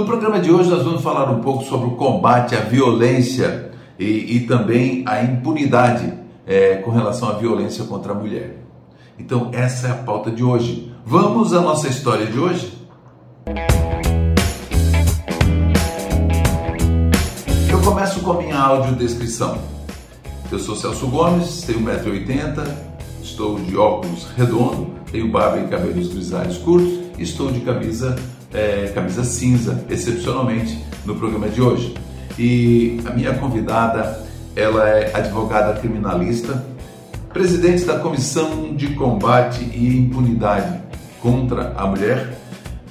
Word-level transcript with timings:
No 0.00 0.06
programa 0.06 0.40
de 0.40 0.50
hoje 0.50 0.70
nós 0.70 0.82
vamos 0.82 1.02
falar 1.02 1.30
um 1.30 1.42
pouco 1.42 1.62
sobre 1.62 1.88
o 1.88 1.90
combate 1.90 2.56
à 2.56 2.60
violência 2.60 3.70
e, 3.98 4.36
e 4.36 4.40
também 4.46 5.04
à 5.06 5.22
impunidade 5.22 6.10
é, 6.46 6.76
com 6.76 6.90
relação 6.90 7.28
à 7.28 7.32
violência 7.34 7.84
contra 7.84 8.12
a 8.12 8.14
mulher. 8.14 8.64
Então 9.18 9.50
essa 9.52 9.88
é 9.88 9.90
a 9.90 9.94
pauta 9.96 10.30
de 10.30 10.42
hoje. 10.42 10.90
Vamos 11.04 11.52
à 11.52 11.60
nossa 11.60 11.86
história 11.86 12.24
de 12.24 12.38
hoje? 12.38 12.72
Eu 17.70 17.82
começo 17.82 18.20
com 18.20 18.32
a 18.32 18.36
minha 18.38 18.58
audiodescrição. 18.58 19.58
Eu 20.50 20.58
sou 20.60 20.76
Celso 20.76 21.08
Gomes, 21.08 21.60
tenho 21.60 21.80
1,80m, 21.80 22.66
estou 23.22 23.60
de 23.60 23.76
óculos 23.76 24.26
redondo, 24.34 24.92
tenho 25.12 25.30
barba 25.30 25.58
e 25.58 25.68
cabelos 25.68 26.08
grisalhos 26.08 26.56
curtos 26.56 27.00
estou 27.22 27.52
de 27.52 27.60
camisa 27.60 28.16
é, 28.52 28.90
camisa 28.94 29.24
cinza, 29.24 29.84
excepcionalmente, 29.88 30.78
no 31.04 31.14
programa 31.16 31.48
de 31.48 31.60
hoje. 31.60 31.94
E 32.38 33.00
a 33.04 33.10
minha 33.10 33.34
convidada, 33.34 34.26
ela 34.56 34.88
é 34.88 35.14
advogada 35.14 35.78
criminalista, 35.78 36.64
presidente 37.32 37.84
da 37.84 37.98
Comissão 37.98 38.74
de 38.74 38.88
Combate 38.94 39.62
e 39.72 39.98
Impunidade 39.98 40.80
contra 41.20 41.72
a 41.76 41.86
Mulher, 41.86 42.38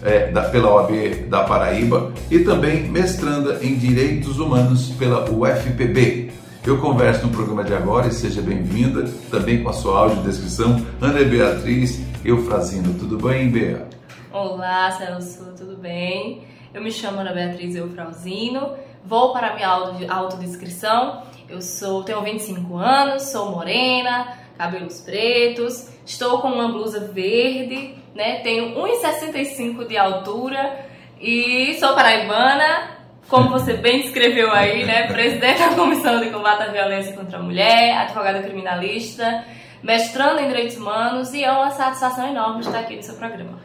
é, 0.01 0.31
da, 0.31 0.43
pela 0.43 0.73
OAB 0.73 1.27
da 1.29 1.43
Paraíba, 1.43 2.13
e 2.31 2.39
também 2.39 2.89
mestranda 2.89 3.59
em 3.61 3.75
Direitos 3.75 4.39
Humanos 4.39 4.91
pela 4.97 5.29
UFPB. 5.29 6.31
Eu 6.65 6.77
converso 6.77 7.25
no 7.25 7.31
programa 7.31 7.63
de 7.63 7.73
agora 7.73 8.07
e 8.07 8.11
seja 8.11 8.41
bem-vinda, 8.41 9.09
também 9.31 9.63
com 9.63 9.69
a 9.69 9.73
sua 9.73 9.97
audiodescrição, 9.99 10.85
Ana 11.01 11.23
Beatriz 11.23 12.01
Eufrazino. 12.23 12.93
Tudo 12.93 13.17
bem, 13.17 13.49
Bea? 13.49 13.98
Olá, 14.31 14.91
Celso, 14.91 15.55
tudo 15.57 15.75
bem? 15.75 16.43
Eu 16.71 16.83
me 16.83 16.91
chamo 16.91 17.19
Ana 17.19 17.33
Beatriz 17.33 17.75
Eufrauzino, 17.75 18.77
vou 19.03 19.33
para 19.33 19.47
a 19.47 19.55
minha 19.55 19.67
autodescrição. 20.07 21.23
Eu 21.49 21.59
sou, 21.63 22.03
tenho 22.03 22.21
25 22.21 22.77
anos, 22.77 23.23
sou 23.23 23.49
morena, 23.49 24.37
cabelos 24.55 25.01
pretos, 25.01 25.91
estou 26.05 26.41
com 26.41 26.49
uma 26.49 26.67
blusa 26.67 27.07
verde, 27.07 27.95
né? 28.13 28.41
Tenho 28.41 28.75
1,65 28.75 29.87
de 29.87 29.97
altura 29.97 30.85
e 31.19 31.75
sou 31.79 31.95
paraibana, 31.95 32.99
como 33.27 33.49
você 33.49 33.73
bem 33.73 34.03
descreveu 34.03 34.51
aí, 34.51 34.85
né? 34.85 35.07
Presidente 35.07 35.57
da 35.57 35.73
Comissão 35.73 36.19
de 36.19 36.29
Combate 36.29 36.61
à 36.61 36.67
Violência 36.67 37.13
contra 37.13 37.39
a 37.39 37.41
Mulher, 37.41 37.97
advogada 37.97 38.43
criminalista, 38.43 39.43
mestrando 39.81 40.39
em 40.39 40.47
Direitos 40.49 40.77
Humanos 40.77 41.33
e 41.33 41.43
é 41.43 41.51
uma 41.51 41.71
satisfação 41.71 42.29
enorme 42.29 42.61
estar 42.61 42.81
aqui 42.81 42.95
no 42.95 43.01
seu 43.01 43.15
programa. 43.15 43.57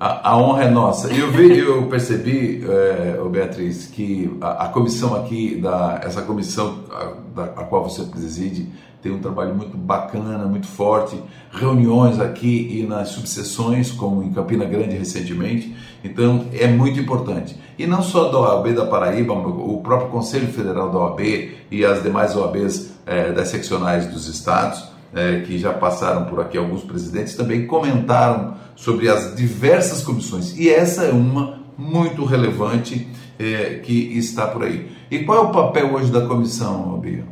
A, 0.00 0.30
a, 0.30 0.36
honra 0.38 0.64
é 0.64 0.70
nossa. 0.70 1.12
Eu 1.12 1.30
vi, 1.30 1.58
eu 1.58 1.86
percebi, 1.86 2.64
é, 2.66 3.20
Beatriz, 3.28 3.86
que 3.86 4.34
a, 4.40 4.64
a, 4.64 4.68
comissão 4.68 5.14
aqui, 5.14 5.56
da, 5.56 6.00
essa 6.02 6.22
comissão 6.22 6.84
a, 6.90 7.12
da, 7.36 7.44
a 7.44 7.64
qual 7.64 7.84
você 7.84 8.04
preside, 8.04 8.66
tem 9.02 9.12
um 9.12 9.18
trabalho 9.18 9.54
muito 9.54 9.76
bacana, 9.76 10.46
muito 10.46 10.66
forte, 10.66 11.22
reuniões 11.52 12.18
aqui 12.18 12.80
e 12.80 12.86
nas 12.86 13.10
subseções, 13.10 13.90
como 13.90 14.22
em 14.22 14.32
Campina 14.32 14.64
Grande 14.64 14.96
recentemente, 14.96 15.76
então 16.02 16.46
é 16.54 16.66
muito 16.66 16.98
importante. 16.98 17.54
E 17.78 17.86
não 17.86 18.02
só 18.02 18.30
da 18.30 18.38
OAB 18.38 18.74
da 18.74 18.86
Paraíba, 18.86 19.34
o 19.34 19.82
próprio 19.82 20.08
Conselho 20.08 20.48
Federal 20.48 20.90
da 20.90 20.98
OAB 20.98 21.20
e 21.70 21.84
as 21.84 22.02
demais 22.02 22.34
OABs 22.34 22.90
é, 23.04 23.32
das 23.32 23.48
seccionais 23.48 24.06
dos 24.06 24.28
estados, 24.28 24.89
é, 25.14 25.40
que 25.40 25.58
já 25.58 25.72
passaram 25.72 26.26
por 26.26 26.40
aqui, 26.40 26.56
alguns 26.56 26.82
presidentes 26.82 27.34
também 27.34 27.66
comentaram 27.66 28.54
sobre 28.76 29.08
as 29.08 29.34
diversas 29.34 30.02
comissões, 30.02 30.56
e 30.58 30.70
essa 30.70 31.04
é 31.04 31.10
uma 31.10 31.60
muito 31.76 32.24
relevante 32.24 33.08
é, 33.38 33.80
que 33.82 34.16
está 34.18 34.46
por 34.46 34.62
aí. 34.62 34.90
E 35.10 35.24
qual 35.24 35.38
é 35.38 35.40
o 35.40 35.50
papel 35.50 35.94
hoje 35.94 36.10
da 36.10 36.26
comissão, 36.26 36.98
Bia? 36.98 37.24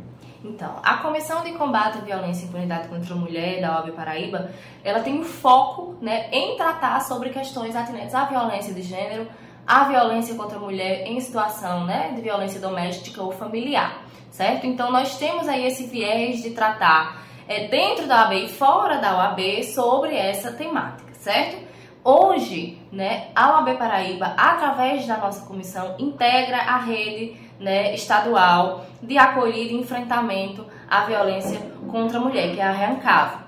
Então, 0.43 0.75
a 0.83 0.97
Comissão 0.97 1.43
de 1.43 1.51
Combate 1.53 1.99
à 1.99 2.01
Violência 2.01 2.43
e 2.43 2.47
Impunidade 2.49 2.87
contra 2.87 3.13
a 3.13 3.17
Mulher 3.17 3.61
da 3.61 3.77
OAB 3.77 3.91
Paraíba, 3.91 4.49
ela 4.83 4.99
tem 5.01 5.19
um 5.19 5.23
foco 5.23 5.95
né, 6.01 6.29
em 6.31 6.57
tratar 6.57 6.99
sobre 7.01 7.29
questões 7.29 7.75
atinentes 7.75 8.15
à 8.15 8.25
violência 8.25 8.73
de 8.73 8.81
gênero, 8.81 9.27
à 9.65 9.85
violência 9.85 10.35
contra 10.35 10.57
a 10.57 10.59
mulher 10.59 11.05
em 11.05 11.19
situação 11.21 11.85
né, 11.85 12.11
de 12.15 12.21
violência 12.21 12.59
doméstica 12.59 13.21
ou 13.21 13.31
familiar, 13.31 14.03
certo? 14.31 14.65
Então, 14.65 14.91
nós 14.91 15.17
temos 15.17 15.47
aí 15.47 15.65
esse 15.65 15.85
viés 15.85 16.41
de 16.41 16.49
tratar 16.49 17.23
é, 17.49 17.67
dentro 17.67 18.07
da 18.07 18.25
OAB 18.25 18.33
e 18.33 18.47
fora 18.47 18.99
da 18.99 19.17
OAB 19.17 19.63
sobre 19.63 20.15
essa 20.15 20.53
temática, 20.53 21.11
certo? 21.15 21.67
Hoje, 22.03 22.79
né, 22.91 23.29
a 23.35 23.57
OAB 23.57 23.75
Paraíba, 23.75 24.35
através 24.37 25.05
da 25.07 25.17
nossa 25.17 25.45
comissão, 25.47 25.95
integra 25.97 26.57
a 26.57 26.77
rede 26.77 27.35
né, 27.59 27.93
estadual 27.95 28.85
de 29.01 29.17
acolhida 29.17 29.73
e 29.73 29.77
enfrentamento 29.77 30.63
à 30.87 31.05
violência 31.05 31.59
contra 31.91 32.19
a 32.19 32.21
mulher, 32.21 32.53
que 32.53 32.61
é 32.61 32.63
a 32.63 32.71
REANCAV. 32.71 33.39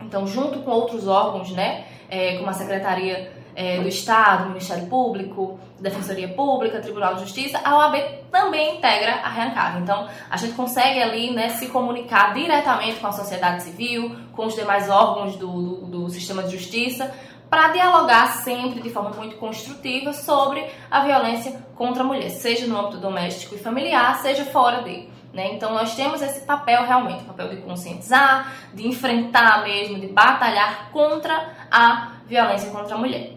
Então, 0.00 0.26
junto 0.26 0.60
com 0.60 0.70
outros 0.70 1.08
órgãos, 1.08 1.50
né, 1.50 1.84
é, 2.08 2.36
como 2.36 2.48
a 2.48 2.52
Secretaria 2.52 3.32
é, 3.54 3.80
do 3.80 3.88
Estado, 3.88 4.48
Ministério 4.48 4.86
Público, 4.86 5.58
Defensoria 5.78 6.28
Pública, 6.28 6.80
Tribunal 6.80 7.14
de 7.14 7.20
Justiça, 7.22 7.60
a 7.64 7.76
OAB 7.76 7.96
também 8.30 8.76
integra 8.76 9.16
a 9.16 9.28
REANCAV. 9.28 9.80
Então, 9.80 10.08
a 10.30 10.36
gente 10.36 10.54
consegue 10.54 11.00
ali 11.00 11.32
né, 11.32 11.50
se 11.50 11.68
comunicar 11.68 12.34
diretamente 12.34 13.00
com 13.00 13.06
a 13.06 13.12
sociedade 13.12 13.62
civil, 13.62 14.16
com 14.32 14.46
os 14.46 14.54
demais 14.54 14.88
órgãos 14.88 15.36
do, 15.36 15.46
do, 15.46 15.86
do 15.86 16.10
sistema 16.10 16.42
de 16.42 16.56
justiça, 16.56 17.12
para 17.48 17.68
dialogar 17.68 18.42
sempre 18.42 18.80
de 18.80 18.90
forma 18.90 19.10
muito 19.10 19.36
construtiva 19.36 20.12
sobre 20.12 20.64
a 20.90 21.04
violência 21.04 21.52
contra 21.76 22.02
a 22.02 22.06
mulher, 22.06 22.30
seja 22.30 22.66
no 22.66 22.76
âmbito 22.76 22.96
doméstico 22.98 23.54
e 23.54 23.58
familiar, 23.58 24.16
seja 24.18 24.44
fora 24.46 24.82
dele. 24.82 25.12
Né? 25.32 25.52
Então, 25.52 25.72
nós 25.74 25.94
temos 25.94 26.22
esse 26.22 26.40
papel 26.46 26.84
realmente, 26.84 27.22
o 27.22 27.26
papel 27.26 27.48
de 27.48 27.56
conscientizar, 27.58 28.52
de 28.72 28.86
enfrentar 28.86 29.64
mesmo, 29.64 29.98
de 29.98 30.06
batalhar 30.06 30.90
contra 30.92 31.52
a 31.70 32.12
violência 32.26 32.70
contra 32.70 32.94
a 32.94 32.98
mulher. 32.98 33.32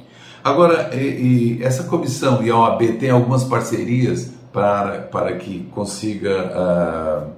Agora, 0.48 0.96
e, 0.96 1.58
e 1.60 1.64
essa 1.64 1.84
comissão 1.84 2.42
e 2.42 2.50
a 2.50 2.58
OAB 2.58 2.98
tem 3.00 3.10
algumas 3.10 3.44
parcerias 3.44 4.32
para, 4.54 5.00
para 5.02 5.36
que 5.36 5.68
consiga 5.72 6.32
uh, 6.32 7.32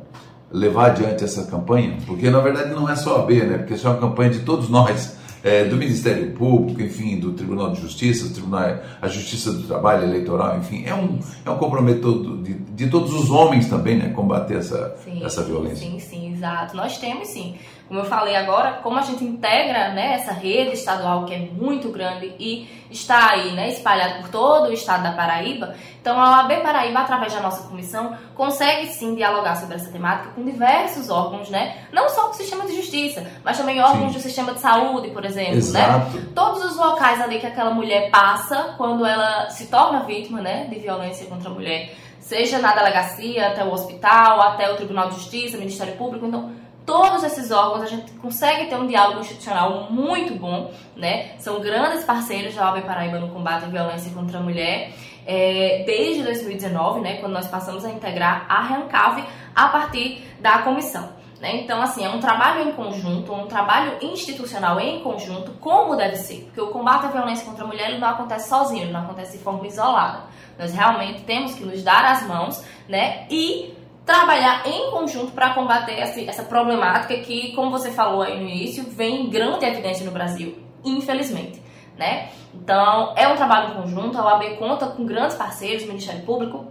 levar 0.52 0.92
adiante 0.92 1.24
essa 1.24 1.44
campanha? 1.46 1.98
Porque 2.06 2.30
na 2.30 2.40
verdade 2.40 2.70
não 2.70 2.88
é 2.88 2.96
só 2.96 3.16
a 3.16 3.20
OAB, 3.22 3.32
né? 3.32 3.58
Porque 3.58 3.74
isso 3.74 3.88
é 3.88 3.90
uma 3.90 4.00
campanha 4.00 4.30
de 4.30 4.42
todos 4.42 4.70
nós, 4.70 5.18
é, 5.44 5.64
do 5.64 5.76
Ministério 5.76 6.32
Público, 6.34 6.84
enfim, 6.84 7.20
do 7.20 7.32
Tribunal 7.32 7.72
de 7.72 7.82
Justiça, 7.82 8.28
do 8.28 8.34
Tribunal, 8.34 8.78
a 9.02 9.08
Justiça 9.08 9.52
do 9.52 9.64
Trabalho 9.64 10.04
Eleitoral, 10.04 10.58
enfim, 10.60 10.84
é 10.86 10.94
um, 10.94 11.18
é 11.44 11.50
um 11.50 11.58
comprometimento 11.58 12.38
de, 12.44 12.54
de 12.54 12.88
todos 12.90 13.12
os 13.14 13.32
homens 13.32 13.68
também, 13.68 13.98
né? 13.98 14.10
Combater 14.10 14.58
essa, 14.58 14.96
sim, 15.04 15.24
essa 15.24 15.44
violência. 15.44 15.90
Sim, 15.90 16.00
sim, 16.00 16.29
exato. 16.40 16.76
Nós 16.76 16.98
temos 16.98 17.28
sim 17.28 17.58
como 17.90 18.02
eu 18.02 18.06
falei 18.06 18.36
agora, 18.36 18.74
como 18.84 19.00
a 19.00 19.02
gente 19.02 19.24
integra 19.24 19.90
né, 19.90 20.14
essa 20.14 20.32
rede 20.32 20.74
estadual 20.74 21.26
que 21.26 21.34
é 21.34 21.40
muito 21.40 21.90
grande 21.90 22.36
e 22.40 22.70
está 22.92 23.32
aí 23.32 23.52
né, 23.54 23.70
espalhada 23.70 24.20
por 24.22 24.30
todo 24.30 24.70
o 24.70 24.74
estado 24.74 25.02
da 25.02 25.12
Paraíba, 25.12 25.74
então 26.00 26.22
a 26.22 26.38
OAB 26.38 26.62
Paraíba, 26.62 27.00
através 27.00 27.34
da 27.34 27.42
nossa 27.42 27.68
comissão, 27.68 28.16
consegue 28.36 28.86
sim 28.88 29.16
dialogar 29.16 29.56
sobre 29.56 29.76
essa 29.76 29.92
temática 29.92 30.30
com 30.36 30.46
diversos 30.46 31.10
órgãos, 31.10 31.50
né? 31.50 31.88
Não 31.92 32.08
só 32.10 32.28
do 32.28 32.36
sistema 32.36 32.66
de 32.66 32.76
justiça, 32.76 33.26
mas 33.44 33.58
também 33.58 33.82
órgãos 33.82 34.12
sim. 34.12 34.18
do 34.18 34.22
sistema 34.22 34.54
de 34.54 34.60
saúde, 34.60 35.10
por 35.10 35.26
exemplo. 35.26 35.54
Né? 35.54 35.58
Exato. 35.58 36.18
Né? 36.18 36.28
Todos 36.36 36.64
os 36.64 36.78
locais 36.78 37.20
ali 37.20 37.40
que 37.40 37.48
aquela 37.48 37.72
mulher 37.72 38.12
passa 38.12 38.76
quando 38.78 39.04
ela 39.04 39.50
se 39.50 39.66
torna 39.66 40.04
vítima 40.04 40.42
né, 40.42 40.66
de 40.66 40.80
violência 40.80 41.26
contra 41.26 41.50
a 41.50 41.54
mulher. 41.54 41.92
Seja 42.30 42.60
na 42.60 42.76
delegacia, 42.76 43.48
até 43.48 43.64
o 43.64 43.72
hospital, 43.74 44.40
até 44.40 44.72
o 44.72 44.76
Tribunal 44.76 45.10
de 45.10 45.16
Justiça, 45.16 45.58
Ministério 45.58 45.96
Público. 45.96 46.28
Então, 46.28 46.52
todos 46.86 47.24
esses 47.24 47.50
órgãos 47.50 47.82
a 47.82 47.88
gente 47.88 48.12
consegue 48.12 48.68
ter 48.68 48.76
um 48.76 48.86
diálogo 48.86 49.22
institucional 49.22 49.88
muito 49.90 50.36
bom, 50.36 50.72
né? 50.96 51.32
São 51.40 51.60
grandes 51.60 52.04
parceiros 52.04 52.54
da 52.54 52.66
OAB 52.72 52.84
Paraíba 52.84 53.20
no 53.20 53.30
combate 53.30 53.66
à 53.66 53.68
violência 53.68 54.14
contra 54.14 54.38
a 54.38 54.44
mulher. 54.44 54.92
É, 55.26 55.82
desde 55.88 56.22
2019, 56.22 57.02
né, 57.02 57.16
quando 57.16 57.34
nós 57.34 57.48
passamos 57.48 57.84
a 57.84 57.90
integrar 57.90 58.46
a 58.48 58.62
REANCAV 58.62 59.24
a 59.56 59.68
partir 59.70 60.24
da 60.40 60.60
comissão. 60.60 61.10
Né? 61.40 61.62
Então, 61.62 61.82
assim, 61.82 62.06
é 62.06 62.10
um 62.10 62.20
trabalho 62.20 62.70
em 62.70 62.74
conjunto, 62.74 63.34
um 63.34 63.48
trabalho 63.48 63.98
institucional 64.04 64.80
em 64.80 65.00
conjunto, 65.00 65.54
como 65.60 65.96
deve 65.96 66.18
ser. 66.18 66.44
Porque 66.44 66.62
o 66.62 66.68
combate 66.68 67.06
à 67.06 67.10
violência 67.10 67.44
contra 67.44 67.64
a 67.64 67.68
mulher 67.68 67.98
não 67.98 68.08
acontece 68.08 68.50
sozinho, 68.50 68.92
não 68.92 69.00
acontece 69.00 69.38
de 69.38 69.44
forma 69.44 69.66
isolada. 69.66 70.30
Nós 70.60 70.74
realmente 70.74 71.22
temos 71.22 71.56
que 71.56 71.64
nos 71.64 71.82
dar 71.82 72.04
as 72.04 72.28
mãos 72.28 72.62
né, 72.88 73.26
e 73.30 73.74
trabalhar 74.06 74.68
em 74.68 74.92
conjunto 74.92 75.32
para 75.32 75.54
combater 75.54 75.94
essa, 75.94 76.20
essa 76.20 76.44
problemática 76.44 77.16
que, 77.20 77.54
como 77.54 77.72
você 77.72 77.92
falou 77.92 78.22
aí 78.22 78.38
no 78.38 78.50
início, 78.50 78.84
vem 78.84 79.22
em 79.22 79.30
grande 79.30 79.66
evidência 79.66 80.06
no 80.06 80.12
Brasil, 80.12 80.62
infelizmente. 80.84 81.64
Né? 81.98 82.30
Então, 82.54 83.14
é 83.16 83.28
um 83.28 83.36
trabalho 83.36 83.72
em 83.72 83.82
conjunto, 83.82 84.18
a 84.18 84.26
OAB 84.26 84.58
conta 84.58 84.88
com 84.88 85.06
grandes 85.06 85.38
parceiros, 85.38 85.84
o 85.84 85.88
Ministério 85.88 86.24
Público, 86.24 86.68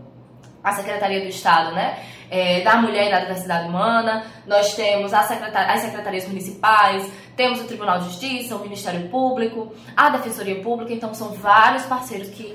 a 0.63 0.73
Secretaria 0.73 1.21
do 1.21 1.29
Estado, 1.29 1.73
né? 1.75 1.99
É, 2.31 2.61
da 2.61 2.77
Mulher 2.77 3.09
e 3.09 3.11
da 3.11 3.21
Diversidade 3.21 3.69
Humana, 3.69 4.27
nós 4.47 4.75
temos 4.75 5.15
as 5.15 5.27
secretarias 5.27 6.29
municipais, 6.29 7.11
temos 7.35 7.61
o 7.61 7.65
Tribunal 7.65 8.01
de 8.01 8.07
Justiça, 8.07 8.55
o 8.55 8.59
Ministério 8.59 9.09
Público, 9.09 9.73
a 9.97 10.11
Defensoria 10.11 10.61
Pública, 10.61 10.93
então 10.93 11.15
são 11.15 11.31
vários 11.31 11.85
parceiros 11.87 12.29
que 12.29 12.55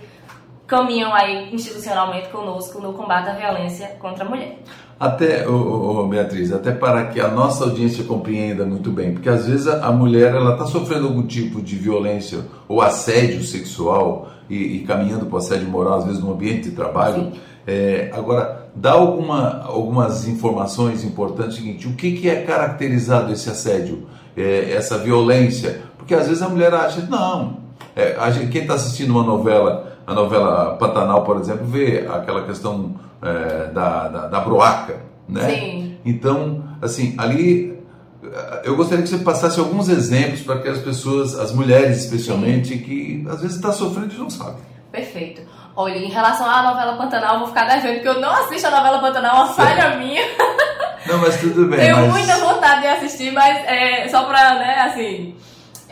caminham 0.68 1.13
aí 1.13 1.54
institucionalmente 1.54 2.30
conosco 2.30 2.81
no 2.81 2.94
combate 2.94 3.30
à 3.30 3.33
violência 3.33 3.88
contra 4.00 4.25
a 4.25 4.30
mulher. 4.30 4.60
Até, 5.00 5.48
oh, 5.48 6.00
oh, 6.00 6.07
Beatriz, 6.07 6.51
até 6.51 6.71
para 6.71 7.07
que 7.07 7.19
a 7.19 7.27
nossa 7.27 7.65
audiência 7.65 8.04
compreenda 8.06 8.65
muito 8.65 8.89
bem, 8.89 9.12
porque 9.12 9.27
às 9.27 9.48
vezes 9.48 9.68
a, 9.68 9.92
mulher 9.92 10.33
ela 10.33 10.54
está 10.54 10.65
sofrendo 10.65 11.07
algum 11.07 11.24
tipo 11.24 11.62
de 11.62 11.75
violência 11.75 12.45
ou 12.69 12.81
assédio 12.81 13.44
sexual 13.44 14.30
e, 14.50 14.77
e 14.77 14.80
caminhando 14.86 15.25
para 15.25 15.36
o 15.36 15.38
assédio 15.39 15.68
moral, 15.68 16.00
às 16.00 16.06
vezes 16.06 16.21
no 16.21 16.31
ambiente 16.31 16.69
de 16.69 16.71
trabalho. 16.75 17.33
É, 17.68 18.12
agora, 18.13 18.69
dá 18.75 18.92
alguma, 18.92 19.63
algumas 19.63 20.27
informações 20.27 21.04
importantes. 21.04 21.57
Seguinte, 21.57 21.88
o 21.88 21.94
que, 21.94 22.13
que 22.13 22.30
é 22.30 22.42
caracterizado 22.44 23.31
esse 23.33 23.50
assédio, 23.50 24.07
é, 24.38 24.71
essa 24.71 24.98
violência? 24.98 25.81
Porque 25.98 26.13
às 26.13 26.27
vezes 26.27 26.42
a 26.42 26.50
mulher 26.50 26.74
acha, 26.74 27.01
não, 27.10 27.57
é, 27.95 28.15
quem 28.51 28.62
está 28.62 28.75
assistindo 28.75 29.12
uma 29.12 29.24
novela, 29.24 29.92
a 30.05 30.13
novela 30.13 30.75
Pantanal, 30.77 31.23
por 31.23 31.38
exemplo, 31.38 31.65
vê 31.65 32.07
aquela 32.11 32.44
questão 32.44 32.95
é, 33.21 33.67
da, 33.67 34.07
da, 34.07 34.27
da, 34.27 34.39
broaca, 34.39 35.01
né? 35.27 35.50
Sim. 35.50 35.97
Então, 36.05 36.63
assim, 36.81 37.15
ali 37.17 37.73
eu 38.63 38.75
gostaria 38.75 39.03
que 39.03 39.09
você 39.09 39.17
passasse 39.19 39.59
alguns 39.59 39.89
exemplos 39.89 40.41
para 40.41 40.59
que 40.59 40.67
as 40.67 40.79
pessoas, 40.79 41.38
as 41.38 41.51
mulheres 41.51 41.97
especialmente, 41.97 42.69
Sim. 42.69 42.79
que 42.79 43.25
às 43.29 43.41
vezes 43.41 43.57
está 43.57 43.71
sofrendo 43.71 44.13
e 44.13 44.17
não 44.17 44.29
sabe. 44.29 44.57
Perfeito. 44.91 45.41
Olha, 45.75 45.97
em 45.97 46.09
relação 46.09 46.47
à 46.47 46.63
novela 46.63 46.97
Pantanal, 46.97 47.33
eu 47.33 47.39
vou 47.39 47.47
ficar 47.50 47.65
devendo, 47.65 47.95
porque 47.95 48.07
eu 48.07 48.21
não 48.21 48.29
assisto 48.29 48.67
a 48.67 48.71
novela 48.71 49.00
Pantanal, 49.00 49.35
é 49.35 49.39
uma 49.39 49.53
falha 49.53 49.97
minha. 49.97 50.21
Não, 51.05 51.17
mas 51.17 51.39
tudo 51.39 51.67
bem. 51.67 51.79
Tenho 51.79 51.97
mas... 51.97 52.11
muita 52.11 52.38
vontade 52.38 52.81
de 52.81 52.88
assistir, 52.88 53.31
mas 53.31 53.57
é, 53.65 54.07
só 54.07 54.23
pra, 54.23 54.55
né, 54.55 54.81
assim, 54.81 55.35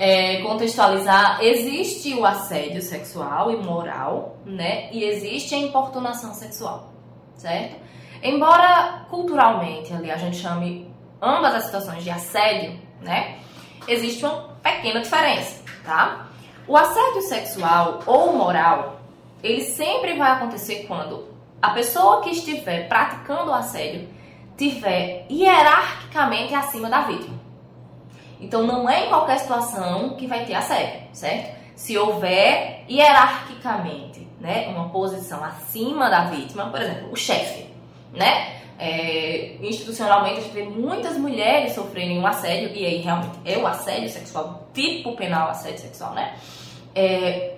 é, 0.03 0.41
contextualizar, 0.41 1.43
existe 1.43 2.15
o 2.15 2.25
assédio 2.25 2.81
sexual 2.81 3.51
e 3.51 3.57
moral, 3.57 4.37
né? 4.43 4.89
E 4.91 5.03
existe 5.03 5.53
a 5.53 5.59
importunação 5.59 6.33
sexual, 6.33 6.91
certo? 7.35 7.75
Embora 8.23 9.05
culturalmente 9.11 9.93
ali 9.93 10.09
a 10.09 10.17
gente 10.17 10.37
chame 10.37 10.91
ambas 11.21 11.53
as 11.53 11.65
situações 11.65 12.03
de 12.03 12.09
assédio, 12.09 12.79
né? 12.99 13.37
Existe 13.87 14.25
uma 14.25 14.55
pequena 14.63 15.01
diferença, 15.01 15.63
tá? 15.85 16.29
O 16.67 16.75
assédio 16.75 17.21
sexual 17.21 17.99
ou 18.07 18.35
moral, 18.35 19.01
ele 19.43 19.61
sempre 19.61 20.17
vai 20.17 20.31
acontecer 20.31 20.85
quando 20.87 21.27
a 21.61 21.69
pessoa 21.69 22.23
que 22.23 22.31
estiver 22.31 22.87
praticando 22.87 23.51
o 23.51 23.53
assédio 23.53 24.09
tiver 24.57 25.27
hierarquicamente 25.29 26.55
acima 26.55 26.89
da 26.89 27.01
vítima. 27.01 27.40
Então 28.41 28.63
não 28.63 28.89
é 28.89 29.05
em 29.05 29.09
qualquer 29.09 29.39
situação 29.39 30.15
que 30.15 30.25
vai 30.25 30.45
ter 30.45 30.55
assédio, 30.55 31.01
certo? 31.13 31.55
Se 31.75 31.97
houver 31.97 32.83
hierarquicamente, 32.89 34.27
né, 34.39 34.67
uma 34.69 34.89
posição 34.89 35.43
acima 35.43 36.09
da 36.09 36.25
vítima, 36.25 36.65
por 36.65 36.81
exemplo, 36.81 37.11
o 37.11 37.15
chefe, 37.15 37.67
né? 38.11 38.59
É, 38.79 39.57
institucionalmente 39.61 40.39
a 40.39 40.41
gente 40.41 40.53
vê 40.53 40.63
muitas 40.63 41.15
mulheres 41.15 41.73
sofrerem 41.73 42.19
um 42.19 42.25
assédio, 42.25 42.71
e 42.75 42.83
aí 42.83 42.97
realmente 42.97 43.37
é 43.45 43.57
o 43.57 43.67
assédio 43.67 44.09
sexual, 44.09 44.67
tipo 44.73 45.15
penal 45.15 45.49
assédio 45.49 45.79
sexual, 45.79 46.13
né? 46.13 46.33
É, 46.95 47.55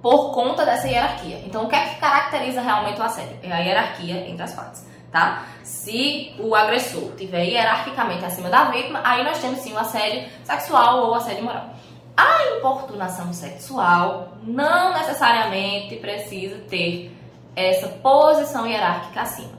por 0.00 0.32
conta 0.32 0.64
dessa 0.64 0.88
hierarquia. 0.88 1.40
Então, 1.46 1.64
o 1.64 1.68
que 1.68 1.76
é 1.76 1.88
que 1.88 2.00
caracteriza 2.00 2.60
realmente 2.60 3.00
o 3.00 3.04
assédio? 3.04 3.38
É 3.42 3.52
a 3.52 3.58
hierarquia 3.58 4.26
entre 4.26 4.42
as 4.42 4.54
partes 4.54 4.94
tá? 5.14 5.44
Se 5.84 6.34
o 6.38 6.54
agressor 6.54 7.12
tiver 7.14 7.44
hierarquicamente 7.44 8.24
acima 8.24 8.48
da 8.48 8.70
vítima, 8.70 9.02
aí 9.04 9.22
nós 9.22 9.38
temos 9.38 9.58
sim 9.58 9.74
o 9.74 9.78
assédio 9.78 10.26
sexual 10.42 11.08
ou 11.08 11.14
assédio 11.14 11.44
moral. 11.44 11.68
A 12.16 12.56
importunação 12.56 13.30
sexual 13.34 14.28
não 14.44 14.94
necessariamente 14.94 15.96
precisa 15.96 16.56
ter 16.70 17.14
essa 17.54 17.86
posição 17.88 18.66
hierárquica 18.66 19.20
acima. 19.20 19.52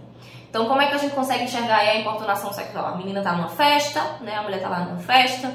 Então, 0.49 0.65
como 0.65 0.81
é 0.81 0.87
que 0.87 0.95
a 0.95 0.97
gente 0.97 1.13
consegue 1.13 1.43
enxergar 1.43 1.77
a 1.77 1.95
importunação 1.95 2.51
sexual? 2.51 2.87
A 2.87 2.95
menina 2.95 3.21
tá 3.21 3.33
numa 3.33 3.49
festa, 3.49 4.01
né? 4.21 4.35
A 4.35 4.41
mulher 4.41 4.59
tá 4.59 4.69
lá 4.69 4.79
numa 4.79 4.97
festa, 4.97 5.53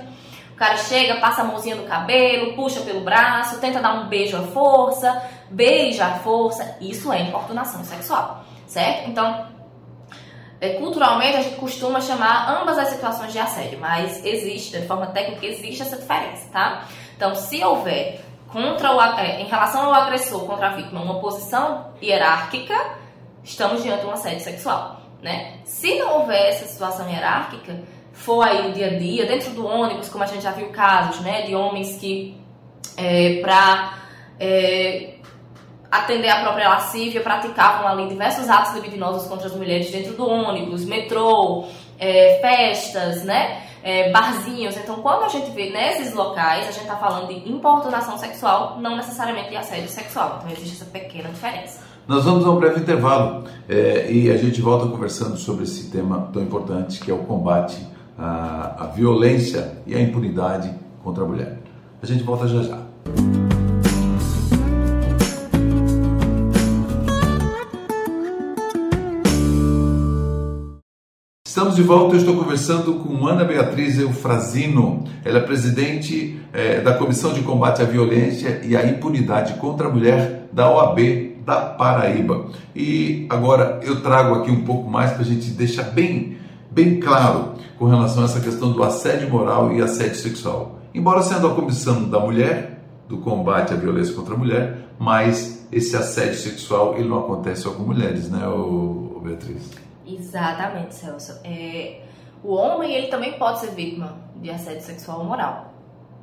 o 0.53 0.55
cara 0.55 0.77
chega, 0.77 1.17
passa 1.17 1.41
a 1.41 1.45
mãozinha 1.47 1.75
no 1.75 1.83
cabelo, 1.83 2.55
puxa 2.55 2.81
pelo 2.83 3.01
braço, 3.01 3.59
tenta 3.59 3.81
dar 3.81 3.95
um 3.95 4.07
beijo 4.07 4.37
à 4.37 4.43
força, 4.43 5.21
beija 5.51 6.07
à 6.07 6.11
força. 6.21 6.77
Isso 6.81 7.13
é 7.13 7.23
importunação 7.23 7.83
sexual, 7.83 8.45
certo? 8.69 9.11
Então, 9.11 9.59
é, 10.61 10.75
culturalmente 10.75 11.37
a 11.37 11.43
gente 11.43 11.57
costuma 11.57 12.01
chamar 12.01 12.61
ambas 12.61 12.79
as 12.79 12.89
situações 12.89 13.33
de 13.33 13.39
assédio, 13.39 13.79
mas 13.81 14.25
existe, 14.25 14.79
de 14.79 14.87
forma 14.87 15.07
técnica, 15.07 15.47
existe 15.47 15.83
essa 15.83 15.97
diferença, 15.97 16.49
tá? 16.53 16.85
Então, 17.17 17.35
se 17.35 17.63
houver 17.65 18.21
contra 18.53 18.95
o, 18.95 19.01
é, 19.01 19.41
em 19.41 19.47
relação 19.47 19.87
ao 19.87 19.95
agressor 19.95 20.45
contra 20.47 20.69
a 20.69 20.77
vítima 20.77 21.01
uma 21.03 21.21
posição 21.21 21.93
hierárquica, 22.03 22.75
estamos 23.43 23.83
diante 23.83 24.03
de 24.03 24.07
um 24.07 24.13
assédio 24.13 24.41
sexual, 24.41 25.01
né? 25.23 25.59
Se 25.65 25.99
não 25.99 26.21
houver 26.21 26.51
essa 26.51 26.67
situação 26.67 27.09
hierárquica, 27.09 27.81
for 28.13 28.43
aí 28.43 28.69
no 28.69 28.75
dia 28.75 28.89
a 28.89 28.99
dia, 28.99 29.27
dentro 29.27 29.51
do 29.53 29.67
ônibus, 29.67 30.11
como 30.11 30.25
a 30.25 30.27
gente 30.27 30.43
já 30.43 30.51
viu 30.51 30.69
casos, 30.69 31.21
né, 31.21 31.43
de 31.43 31.55
homens 31.55 31.97
que 31.97 32.39
é, 32.97 33.41
é, 34.39 35.15
atender 35.91 36.29
a 36.29 36.43
própria 36.43 36.69
lascívia, 36.69 37.21
praticavam 37.21 37.89
ali 37.89 38.09
diversos 38.09 38.49
atos 38.49 38.75
libidinosos 38.75 39.27
contra 39.27 39.47
as 39.47 39.55
mulheres 39.55 39.91
dentro 39.91 40.15
do 40.15 40.29
ônibus, 40.29 40.85
metrô, 40.85 41.65
é, 41.99 42.39
festas, 42.41 43.25
né? 43.25 43.63
É, 43.83 44.11
barzinhos. 44.11 44.77
Então, 44.77 44.97
quando 44.97 45.25
a 45.25 45.29
gente 45.29 45.51
vê 45.53 45.71
nesses 45.71 46.13
locais, 46.13 46.69
a 46.69 46.71
gente 46.71 46.83
está 46.83 46.97
falando 46.97 47.29
de 47.29 47.51
importunação 47.51 48.19
sexual, 48.19 48.79
não 48.79 48.97
necessariamente 48.97 49.49
de 49.49 49.57
assédio 49.57 49.89
sexual. 49.89 50.37
Então, 50.39 50.51
existe 50.53 50.77
essa 50.77 50.85
pequena 50.85 51.31
diferença. 51.31 51.81
Nós 52.07 52.25
vamos 52.25 52.45
a 52.45 52.51
um 52.51 52.57
breve 52.59 52.81
intervalo 52.81 53.45
é, 53.69 54.11
e 54.11 54.31
a 54.31 54.37
gente 54.37 54.61
volta 54.61 54.87
conversando 54.87 55.37
sobre 55.37 55.65
esse 55.65 55.91
tema 55.91 56.29
tão 56.33 56.43
importante 56.43 57.01
que 57.01 57.11
é 57.11 57.15
o 57.15 57.19
combate 57.19 57.79
à, 58.19 58.85
à 58.85 58.87
violência 58.89 59.79
e 59.87 59.95
à 59.95 60.01
impunidade 60.01 60.75
contra 61.03 61.25
a 61.25 61.27
mulher. 61.27 61.59
A 62.03 62.07
gente 62.07 62.23
volta 62.23 62.49
já 62.49 62.63
já. 62.63 63.40
De 71.81 71.87
volta, 71.87 72.15
eu 72.15 72.19
estou 72.19 72.37
conversando 72.37 72.93
com 72.97 73.27
Ana 73.27 73.43
Beatriz 73.43 73.99
Eufrazino. 73.99 75.05
Ela 75.25 75.39
é 75.39 75.41
presidente 75.41 76.39
é, 76.53 76.79
da 76.83 76.93
Comissão 76.93 77.33
de 77.33 77.41
Combate 77.41 77.81
à 77.81 77.87
Violência 77.87 78.61
e 78.63 78.77
à 78.77 78.87
Impunidade 78.87 79.55
contra 79.55 79.89
a 79.89 79.91
Mulher 79.91 80.47
da 80.53 80.71
OAB 80.71 81.39
da 81.43 81.57
Paraíba. 81.57 82.49
E 82.77 83.27
agora 83.31 83.81
eu 83.83 84.03
trago 84.03 84.35
aqui 84.35 84.51
um 84.51 84.63
pouco 84.63 84.91
mais 84.91 85.13
para 85.13 85.23
a 85.23 85.25
gente 85.25 85.53
deixar 85.53 85.85
bem, 85.85 86.37
bem 86.71 87.01
claro 87.01 87.55
com 87.79 87.87
relação 87.87 88.25
a 88.25 88.27
essa 88.27 88.41
questão 88.41 88.73
do 88.73 88.83
assédio 88.83 89.31
moral 89.31 89.73
e 89.73 89.81
assédio 89.81 90.17
sexual. 90.17 90.81
Embora 90.95 91.23
sendo 91.23 91.47
a 91.47 91.55
Comissão 91.55 92.11
da 92.11 92.21
Mulher, 92.21 92.85
do 93.09 93.17
combate 93.17 93.73
à 93.73 93.77
violência 93.77 94.15
contra 94.15 94.35
a 94.35 94.37
mulher, 94.37 94.91
mas 94.99 95.67
esse 95.73 95.97
assédio 95.97 96.39
sexual 96.39 96.97
ele 96.99 97.09
não 97.09 97.21
acontece 97.21 97.63
só 97.63 97.71
com 97.71 97.85
mulheres, 97.85 98.29
né, 98.29 98.41
Beatriz? 99.25 99.90
Exatamente, 100.19 100.95
Celso. 100.95 101.41
É, 101.45 102.01
o 102.43 102.55
homem 102.55 102.93
ele 102.95 103.09
também 103.09 103.39
pode 103.39 103.61
ser 103.61 103.71
vítima 103.71 104.17
de 104.37 104.51
assédio 104.51 104.83
sexual 104.83 105.19
ou 105.19 105.25
moral 105.25 105.73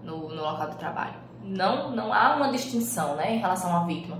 no, 0.03 0.29
no 0.29 0.41
local 0.41 0.69
de 0.69 0.75
trabalho. 0.77 1.15
Não, 1.43 1.91
não 1.91 2.13
há 2.13 2.35
uma 2.35 2.51
distinção 2.51 3.15
né, 3.15 3.35
em 3.35 3.39
relação 3.39 3.75
à 3.75 3.85
vítima. 3.85 4.19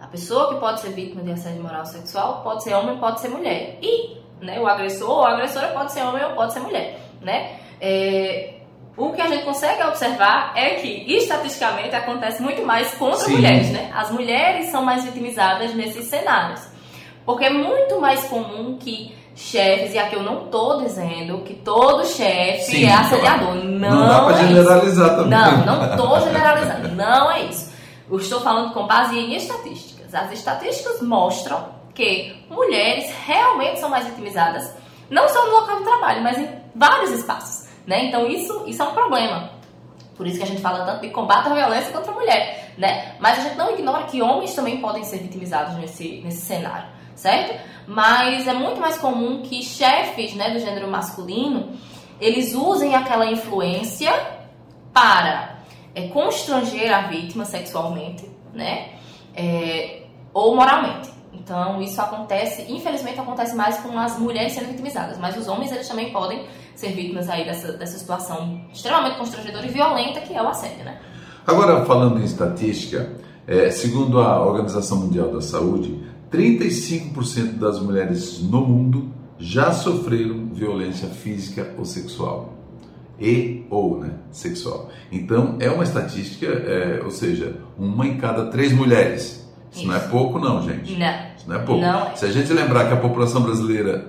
A 0.00 0.06
pessoa 0.06 0.54
que 0.54 0.60
pode 0.60 0.80
ser 0.80 0.90
vítima 0.90 1.22
de 1.22 1.32
assédio 1.32 1.62
moral 1.62 1.80
ou 1.80 1.86
sexual 1.86 2.42
pode 2.42 2.62
ser 2.62 2.74
homem, 2.74 2.98
pode 2.98 3.20
ser 3.20 3.28
mulher. 3.28 3.78
E 3.82 4.16
né, 4.40 4.60
o 4.60 4.66
agressor 4.66 5.10
ou 5.10 5.24
a 5.24 5.32
agressora 5.32 5.68
pode 5.68 5.92
ser 5.92 6.02
homem 6.02 6.24
ou 6.24 6.32
pode 6.32 6.52
ser 6.52 6.60
mulher. 6.60 6.98
Né? 7.20 7.58
É, 7.80 8.54
o 8.96 9.12
que 9.12 9.20
a 9.20 9.28
gente 9.28 9.44
consegue 9.44 9.82
observar 9.82 10.52
é 10.56 10.76
que, 10.76 11.16
estatisticamente, 11.16 11.94
acontece 11.94 12.42
muito 12.42 12.64
mais 12.64 12.94
contra 12.94 13.18
Sim. 13.18 13.32
mulheres. 13.32 13.70
Né? 13.70 13.90
As 13.94 14.10
mulheres 14.10 14.70
são 14.70 14.82
mais 14.82 15.04
vitimizadas 15.04 15.74
nesses 15.74 16.06
cenários. 16.06 16.66
Porque 17.26 17.44
é 17.44 17.50
muito 17.50 18.00
mais 18.00 18.24
comum 18.28 18.78
que 18.78 19.12
chefes, 19.34 19.92
e 19.92 19.98
aqui 19.98 20.14
eu 20.14 20.22
não 20.22 20.46
tô 20.46 20.76
dizendo 20.76 21.38
que 21.42 21.54
todo 21.54 22.06
chefe 22.06 22.70
Sim, 22.70 22.86
é 22.86 22.94
assediador. 22.94 23.54
Não, 23.56 23.90
não 23.90 24.08
dá 24.08 24.24
pra 24.24 24.36
é 24.36 24.46
generalizar 24.46 24.84
isso. 24.86 25.16
também. 25.16 25.28
Não, 25.28 25.66
não 25.66 25.96
tô 25.96 26.20
generalizando. 26.20 26.88
não 26.94 27.30
é 27.32 27.42
isso. 27.42 27.72
Eu 28.08 28.18
estou 28.18 28.40
falando 28.40 28.72
com 28.72 28.86
base 28.86 29.18
em 29.18 29.34
estatísticas. 29.34 30.14
As 30.14 30.30
estatísticas 30.30 31.02
mostram 31.02 31.66
que 31.92 32.46
mulheres 32.48 33.12
realmente 33.26 33.80
são 33.80 33.90
mais 33.90 34.06
vitimizadas, 34.06 34.72
não 35.10 35.28
só 35.28 35.44
no 35.46 35.52
local 35.52 35.78
de 35.78 35.84
trabalho, 35.84 36.22
mas 36.22 36.38
em 36.38 36.48
vários 36.74 37.10
espaços. 37.10 37.68
Né? 37.86 38.04
Então 38.04 38.26
isso, 38.26 38.62
isso 38.66 38.82
é 38.82 38.86
um 38.86 38.92
problema. 38.92 39.50
Por 40.16 40.26
isso 40.26 40.38
que 40.38 40.44
a 40.44 40.46
gente 40.46 40.62
fala 40.62 40.84
tanto 40.84 41.02
de 41.02 41.10
combate 41.10 41.48
à 41.48 41.54
violência 41.54 41.92
contra 41.92 42.12
a 42.12 42.14
mulher. 42.14 42.72
Né? 42.78 43.16
Mas 43.18 43.38
a 43.38 43.42
gente 43.42 43.56
não 43.56 43.72
ignora 43.72 44.04
que 44.04 44.22
homens 44.22 44.54
também 44.54 44.80
podem 44.80 45.02
ser 45.04 45.18
vitimizados 45.18 45.76
nesse, 45.76 46.20
nesse 46.24 46.42
cenário 46.42 46.95
certo? 47.16 47.60
Mas 47.88 48.46
é 48.46 48.54
muito 48.54 48.80
mais 48.80 48.96
comum 48.98 49.42
que 49.42 49.62
chefes 49.62 50.34
né, 50.34 50.50
do 50.50 50.60
gênero 50.60 50.88
masculino 50.88 51.70
eles 52.20 52.54
usem 52.54 52.94
aquela 52.94 53.26
influência 53.26 54.12
para 54.92 55.58
é, 55.94 56.08
constranger 56.08 56.94
a 56.94 57.08
vítima 57.08 57.44
sexualmente, 57.44 58.30
né? 58.54 58.96
é, 59.36 60.02
ou 60.32 60.56
moralmente. 60.56 61.14
Então, 61.32 61.80
isso 61.80 62.00
acontece, 62.00 62.64
infelizmente, 62.68 63.20
acontece 63.20 63.54
mais 63.54 63.76
com 63.78 63.96
as 63.98 64.18
mulheres 64.18 64.52
sendo 64.52 64.68
vitimizadas, 64.68 65.18
mas 65.18 65.36
os 65.36 65.46
homens 65.46 65.70
eles 65.70 65.86
também 65.86 66.10
podem 66.10 66.44
ser 66.74 66.88
vítimas 66.88 67.28
aí 67.28 67.44
dessa, 67.44 67.72
dessa 67.74 67.98
situação 67.98 68.60
extremamente 68.72 69.18
constrangedora 69.18 69.66
e 69.66 69.68
violenta 69.68 70.20
que 70.20 70.34
é 70.34 70.42
o 70.42 70.48
assédio, 70.48 70.84
né? 70.84 70.98
Agora, 71.46 71.84
falando 71.84 72.20
em 72.20 72.24
estatística, 72.24 73.12
é, 73.46 73.70
segundo 73.70 74.18
a 74.18 74.44
Organização 74.44 74.98
Mundial 74.98 75.28
da 75.28 75.40
Saúde, 75.40 76.04
35% 76.36 77.54
das 77.54 77.80
mulheres 77.80 78.40
no 78.42 78.60
mundo 78.60 79.10
já 79.38 79.72
sofreram 79.72 80.46
violência 80.52 81.08
física 81.08 81.74
ou 81.78 81.84
sexual. 81.84 82.54
E 83.18 83.64
ou 83.70 83.98
né, 83.98 84.10
sexual. 84.30 84.90
Então, 85.10 85.56
é 85.58 85.70
uma 85.70 85.84
estatística, 85.84 86.46
é, 86.46 87.00
ou 87.02 87.10
seja, 87.10 87.56
uma 87.78 88.06
em 88.06 88.18
cada 88.18 88.46
três 88.46 88.72
mulheres. 88.72 89.48
Isso, 89.70 89.80
Isso. 89.80 89.86
não 89.86 89.96
é 89.96 90.00
pouco, 90.00 90.38
não, 90.38 90.62
gente. 90.62 90.98
Não. 90.98 91.14
Isso 91.36 91.48
não 91.48 91.56
é 91.56 91.58
pouco. 91.60 91.80
Não. 91.80 92.14
Se 92.14 92.26
a 92.26 92.30
gente 92.30 92.52
lembrar 92.52 92.86
que 92.88 92.92
a 92.92 92.98
população 92.98 93.42
brasileira 93.42 94.06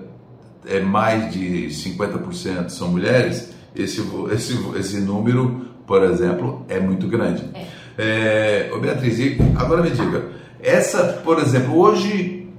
é 0.65 0.81
mais 0.81 1.31
de 1.31 1.67
50% 1.67 2.69
são 2.69 2.89
mulheres, 2.89 3.53
esse, 3.73 4.01
esse, 4.31 4.77
esse 4.77 4.99
número, 4.99 5.67
por 5.85 6.03
exemplo, 6.03 6.65
é 6.67 6.79
muito 6.79 7.07
grande. 7.07 7.45
É. 7.53 7.65
É, 7.97 8.69
ô 8.73 8.79
Beatriz, 8.79 9.17
agora 9.55 9.81
me 9.81 9.89
diga, 9.89 10.25
essa, 10.61 11.21
por 11.23 11.39
exemplo, 11.39 11.77
hoje 11.77 12.49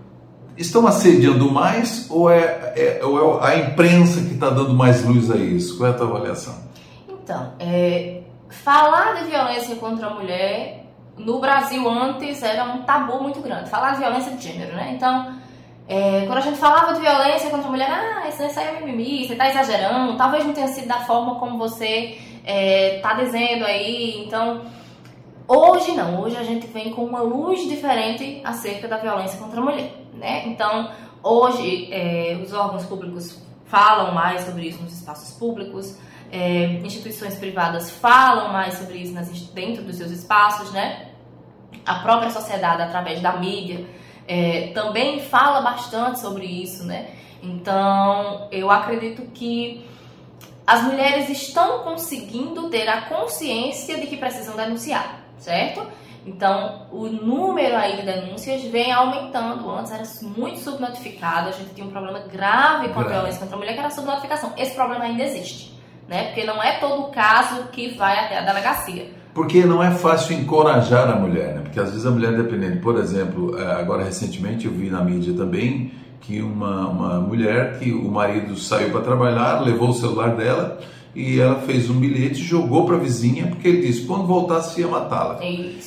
estão 0.57 0.87
assediando 0.87 1.51
mais 1.51 2.11
ou 2.11 2.31
é, 2.31 2.73
é, 2.77 3.05
ou 3.05 3.41
é 3.45 3.53
a 3.53 3.57
imprensa 3.57 4.21
que 4.21 4.35
está 4.35 4.51
dando 4.51 4.75
mais 4.75 5.05
luz 5.05 5.31
a 5.31 5.37
isso? 5.37 5.77
Qual 5.77 5.89
é 5.89 5.93
a 5.93 5.97
tua 5.97 6.09
avaliação? 6.09 6.55
Então, 7.09 7.53
é, 7.59 8.23
falar 8.49 9.23
de 9.23 9.31
violência 9.31 9.77
contra 9.77 10.09
a 10.09 10.15
mulher 10.15 10.85
no 11.17 11.41
Brasil 11.41 11.89
antes 11.89 12.43
era 12.43 12.65
um 12.65 12.83
tabu 12.83 13.23
muito 13.23 13.41
grande. 13.41 13.71
Falar 13.71 13.93
de 13.93 13.99
violência 13.99 14.33
de 14.33 14.43
gênero, 14.43 14.75
né? 14.75 14.93
Então, 14.95 15.37
é, 15.89 16.25
quando 16.27 16.39
a 16.39 16.43
gente 16.43 16.59
falava 16.59 16.93
de 16.95 17.01
violência 17.01 17.51
contra 17.51 17.67
a 17.67 17.71
mulher, 17.71 17.91
ah, 17.91 18.29
isso, 18.29 18.43
aí 18.43 18.67
é 18.67 18.81
mimimi, 18.81 19.27
você 19.27 19.33
está 19.33 19.49
exagerando, 19.49 20.17
talvez 20.17 20.45
não 20.45 20.53
tenha 20.53 20.69
sido 20.69 20.87
da 20.87 21.01
forma 21.01 21.37
como 21.37 21.57
você 21.59 22.19
é, 22.45 23.01
dizendo 23.25 23.65
aí. 23.65 24.25
Então, 24.27 24.63
Hoje 25.51 25.93
não, 25.93 26.21
hoje 26.21 26.37
a 26.37 26.43
gente 26.43 26.67
vem 26.67 26.91
com 26.91 27.03
uma 27.03 27.23
luz 27.23 27.67
diferente 27.67 28.43
acerca 28.45 28.87
da 28.87 28.99
violência 28.99 29.39
contra 29.39 29.59
a 29.59 29.65
mulher, 29.65 29.93
né? 30.13 30.47
Então, 30.47 30.93
hoje 31.23 31.89
é, 31.91 32.39
os 32.45 32.53
órgãos 32.53 32.85
públicos 32.85 33.43
falam 33.65 34.13
mais 34.13 34.43
sobre 34.43 34.69
isso 34.69 34.83
nos 34.83 34.93
espaços 34.93 35.39
públicos, 35.39 35.99
é, 36.31 36.65
instituições 36.85 37.37
privadas 37.37 37.91
falam 37.91 38.53
mais 38.53 38.75
sobre 38.75 38.99
isso 38.99 39.15
nas, 39.15 39.31
dentro 39.31 39.83
dos 39.83 39.97
seus 39.97 40.11
espaços, 40.11 40.71
né? 40.71 41.13
A 41.87 41.95
própria 42.01 42.29
sociedade, 42.29 42.83
através 42.83 43.23
da 43.23 43.39
mídia, 43.39 43.87
é, 44.27 44.71
também 44.75 45.19
fala 45.19 45.63
bastante 45.63 46.21
sobre 46.21 46.45
isso, 46.45 46.85
né? 46.85 47.09
Então, 47.43 48.49
eu 48.53 48.71
acredito 48.71 49.23
que 49.33 49.83
as 50.67 50.83
mulheres 50.83 51.31
estão 51.31 51.85
conseguindo 51.85 52.69
ter 52.69 52.87
a 52.87 53.07
consciência 53.09 53.99
de 53.99 54.07
que 54.09 54.19
precisam 54.19 54.55
denunciar 54.55 55.27
certo? 55.39 55.87
Então, 56.27 56.83
o 56.93 57.07
número 57.07 57.75
aí 57.77 57.97
de 57.97 58.03
denúncias 58.03 58.63
vem 58.65 58.93
aumentando. 58.93 59.71
Antes 59.71 59.93
era 59.93 60.05
muito 60.37 60.59
subnotificado, 60.59 61.49
a 61.49 61.53
gente 61.53 61.75
tinha 61.75 61.87
um 61.87 61.91
problema 61.91 62.21
grave 62.21 62.89
com 62.89 63.01
a 63.01 63.05
violência 63.05 63.41
contra 63.41 63.57
a 63.57 63.59
mulher, 63.59 63.73
que 63.73 63.79
era 63.79 63.89
a 63.89 63.91
subnotificação. 63.91 64.53
Esse 64.57 64.75
problema 64.75 65.05
ainda 65.05 65.23
existe, 65.23 65.75
né? 66.07 66.27
Porque 66.27 66.45
não 66.45 66.63
é 66.63 66.79
todo 66.79 67.11
caso 67.11 67.65
que 67.73 67.95
vai 67.97 68.19
até 68.19 68.39
a 68.39 68.43
delegacia. 68.43 69.11
Porque 69.33 69.65
não 69.65 69.83
é 69.83 69.91
fácil 69.91 70.37
encorajar 70.37 71.09
a 71.09 71.17
mulher, 71.17 71.55
né? 71.55 71.61
Porque 71.63 71.81
às 71.81 71.91
vezes 71.91 72.05
a 72.05 72.11
mulher, 72.11 72.37
dependendo, 72.37 72.81
por 72.81 72.99
exemplo, 72.99 73.59
é, 73.59 73.81
agora 73.81 74.05
recentemente 74.05 74.67
eu 74.67 74.73
vi 74.73 74.91
na 74.91 75.03
mídia 75.03 75.33
também 75.35 75.93
que 76.21 76.43
uma, 76.43 76.89
uma 76.89 77.21
mulher 77.21 77.79
que 77.79 77.93
o 77.93 78.11
marido 78.11 78.57
saiu 78.59 78.91
para 78.91 79.01
trabalhar, 79.01 79.61
levou 79.61 79.91
o 79.91 79.95
celular 79.95 80.35
dela 80.35 80.79
e 81.15 81.41
ela 81.41 81.61
fez 81.63 81.91
um 81.91 81.99
bilhete, 81.99 82.43
jogou 82.43 82.85
para 82.87 82.97
a 82.97 82.99
vizinha, 82.99 83.47
porque 83.49 83.69
ele 83.69 83.87
disse 83.87 84.03
quando 84.03 84.27
voltasse 84.27 84.81
ia 84.81 84.89
matá-la. 84.89 85.41